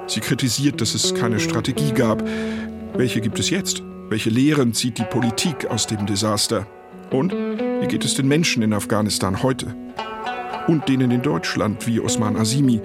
Sie 0.07 0.21
kritisiert, 0.21 0.83
dass 0.83 0.95
es 0.95 1.15
keine 1.15 1.41
Strategie 1.41 1.93
gab. 1.93 2.23
Welche 2.93 3.23
gibt 3.23 3.39
es 3.39 3.49
jetzt? 3.49 3.83
Welche 4.11 4.29
Lehren 4.29 4.75
zieht 4.75 4.99
die 4.99 5.05
Politik 5.05 5.65
aus 5.65 5.87
dem 5.87 6.05
Desaster? 6.05 6.67
Und 7.11 7.33
wie 7.33 7.87
geht 7.87 8.05
es 8.05 8.13
den 8.13 8.29
Menschen 8.29 8.63
in 8.63 8.75
Afghanistan 8.75 9.43
heute? 9.43 9.75
Und 10.69 10.87
denen 10.87 11.11
in 11.11 11.23
Deutschland 11.23 11.87
wie 11.87 11.99
Osman 11.99 12.37
Azimi, 12.37 12.83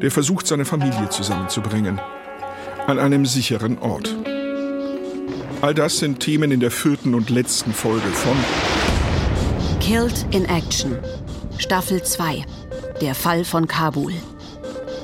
der 0.00 0.10
versucht, 0.10 0.46
seine 0.46 0.64
Familie 0.64 1.10
zusammenzubringen. 1.10 2.00
An 2.86 2.98
einem 2.98 3.26
sicheren 3.26 3.76
Ort. 3.78 4.16
All 5.60 5.74
das 5.74 5.98
sind 5.98 6.20
Themen 6.20 6.50
in 6.50 6.60
der 6.60 6.70
vierten 6.70 7.12
und 7.14 7.28
letzten 7.28 7.74
Folge 7.74 8.08
von 8.08 8.38
Killed 9.80 10.24
in 10.30 10.46
Action, 10.46 10.96
Staffel 11.58 12.02
2. 12.02 12.46
Der 13.02 13.16
Fall 13.16 13.44
von 13.44 13.66
Kabul. 13.66 14.12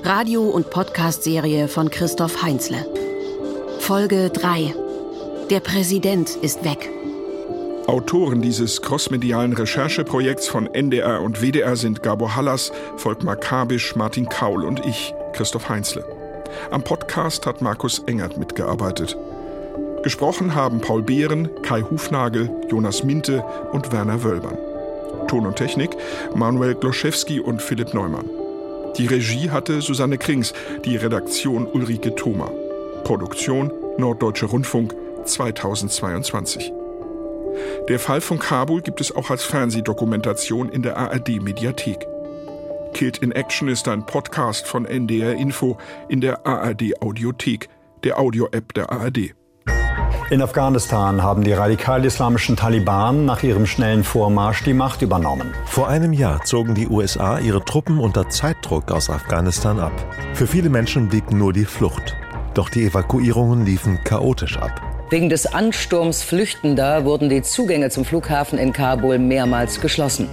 Radio- 0.05 0.49
und 0.49 0.71
Podcast-Serie 0.71 1.67
von 1.67 1.91
Christoph 1.91 2.45
Heinzle. 2.45 2.87
Folge 3.81 4.31
3. 4.31 4.73
Der 5.51 5.59
Präsident 5.59 6.37
ist 6.37 6.65
weg. 6.65 6.89
Autoren 7.89 8.41
dieses 8.41 8.83
crossmedialen 8.83 9.53
Rechercheprojekts 9.53 10.47
von 10.47 10.73
NDR 10.73 11.23
und 11.23 11.43
WDR 11.43 11.75
sind 11.75 12.05
Gabor 12.05 12.37
Hallas, 12.37 12.71
Volkmar 12.99 13.35
Kabisch, 13.35 13.97
Martin 13.97 14.29
Kaul 14.29 14.65
und 14.65 14.87
ich, 14.87 15.13
Christoph 15.33 15.69
Heinzle. 15.69 16.05
Am 16.71 16.85
Podcast 16.85 17.47
hat 17.47 17.63
Markus 17.63 17.99
Engert 18.07 18.39
mitgearbeitet. 18.39 19.17
Gesprochen 20.05 20.55
haben 20.55 20.81
Paul 20.81 21.03
Behren, 21.03 21.51
Kai 21.63 21.83
Hufnagel, 21.83 22.49
Jonas 22.71 23.03
Minte 23.03 23.43
und 23.73 23.91
Werner 23.91 24.23
Wölbern. 24.23 24.68
Ton 25.29 25.47
und 25.47 25.57
Technik 25.57 25.91
Manuel 26.35 26.75
Gloszewski 26.75 27.41
und 27.41 27.63
Philipp 27.63 27.95
Neumann. 27.95 28.29
Die 28.97 29.07
Regie 29.07 29.51
hatte 29.51 29.81
Susanne 29.81 30.19
Krings, 30.19 30.53
die 30.85 30.97
Redaktion 30.97 31.67
Ulrike 31.67 32.15
Thoma. 32.17 32.51
Produktion 33.05 33.71
Norddeutsche 33.97 34.47
Rundfunk 34.47 34.95
2022. 35.25 36.73
Der 37.89 37.99
Fall 37.99 38.21
von 38.21 38.39
Kabul 38.39 38.83
gibt 38.83 39.01
es 39.01 39.15
auch 39.15 39.31
als 39.31 39.45
Fernsehdokumentation 39.45 40.69
in 40.69 40.83
der 40.83 40.97
ARD 40.97 41.41
Mediathek. 41.41 42.07
Killed 42.93 43.19
in 43.19 43.33
Action 43.33 43.69
ist 43.69 43.87
ein 43.89 44.05
Podcast 44.05 44.67
von 44.67 44.85
NDR 44.85 45.35
Info 45.35 45.79
in 46.09 46.21
der 46.21 46.47
ARD 46.47 47.01
Audiothek, 47.01 47.69
der 48.05 48.19
Audio-App 48.19 48.75
der 48.75 48.91
ARD. 48.91 49.38
In 50.31 50.43
Afghanistan 50.43 51.23
haben 51.23 51.43
die 51.43 51.55
radikal-islamischen 51.55 52.55
Taliban 52.55 53.25
nach 53.25 53.43
ihrem 53.43 53.65
schnellen 53.65 54.05
Vormarsch 54.05 54.63
die 54.63 54.75
Macht 54.75 55.01
übernommen. 55.01 55.55
Vor 55.65 55.89
einem 55.89 56.13
Jahr 56.13 56.45
zogen 56.45 56.75
die 56.75 56.87
USA 56.87 57.39
ihre 57.39 57.65
Truppen 57.65 57.99
unter 57.99 58.29
Zeitdruck 58.29 58.93
aus 58.93 59.09
Afghanistan 59.09 59.81
ab. 59.81 59.93
Für 60.35 60.47
viele 60.47 60.69
Menschen 60.69 61.09
blieb 61.09 61.31
nur 61.31 61.55
die 61.55 61.65
Flucht. 61.65 62.15
Doch 62.53 62.69
die 62.69 62.85
Evakuierungen 62.85 63.65
liefen 63.65 64.05
chaotisch 64.05 64.59
ab. 64.59 64.88
Wegen 65.11 65.31
des 65.31 65.47
Ansturms 65.47 66.23
Flüchtender 66.23 67.07
wurden 67.07 67.31
die 67.31 67.41
Zugänge 67.41 67.89
zum 67.89 68.05
Flughafen 68.05 68.59
in 68.59 68.75
Kabul 68.75 69.19
mehrmals 69.19 69.81
geschlossen. 69.81 70.29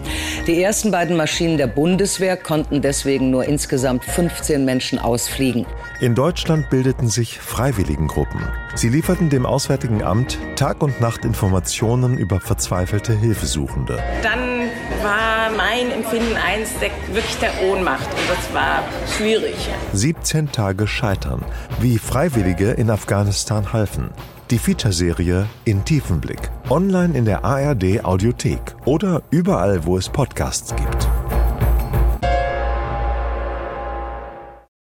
Die 0.47 0.61
ersten 0.61 0.91
beiden 0.91 1.15
Maschinen 1.15 1.57
der 1.57 1.67
Bundeswehr 1.67 2.35
konnten 2.35 2.81
deswegen 2.81 3.31
nur 3.31 3.45
insgesamt 3.45 4.03
15 4.03 4.65
Menschen 4.65 4.99
ausfliegen. 4.99 5.65
In 6.01 6.13
Deutschland 6.13 6.69
bildeten 6.69 7.07
sich 7.07 7.39
Freiwilligengruppen. 7.39 8.41
Sie 8.75 8.89
lieferten 8.89 9.29
dem 9.29 9.45
Auswärtigen 9.45 10.03
Amt 10.03 10.37
Tag 10.57 10.83
und 10.83 10.99
Nacht 10.99 11.23
Informationen 11.23 12.17
über 12.17 12.41
verzweifelte 12.41 13.13
Hilfesuchende. 13.13 14.03
Dann 14.23 14.69
war 15.01 15.51
mein 15.55 15.89
Empfinden 15.89 16.35
eins 16.35 16.71
der, 16.81 16.89
wirklich 17.15 17.37
der 17.37 17.51
Ohnmacht 17.71 18.07
und 18.09 18.29
das 18.29 18.53
war 18.53 18.83
schwierig. 19.17 19.55
17 19.93 20.51
Tage 20.51 20.85
Scheitern, 20.85 21.45
wie 21.79 21.97
Freiwillige 21.97 22.71
in 22.71 22.89
Afghanistan 22.89 23.71
halfen. 23.71 24.09
Die 24.51 24.59
Featureserie 24.59 25.47
In 25.63 25.83
Tiefenblick. 25.83 26.51
Online 26.69 27.17
in 27.17 27.25
der 27.25 27.43
ARD 27.43 28.05
Audiothek 28.05 28.75
oder 28.85 29.23
überall, 29.31 29.83
wo 29.85 29.97
es 29.97 30.07
Podcasts 30.07 30.75
gibt. 30.75 31.14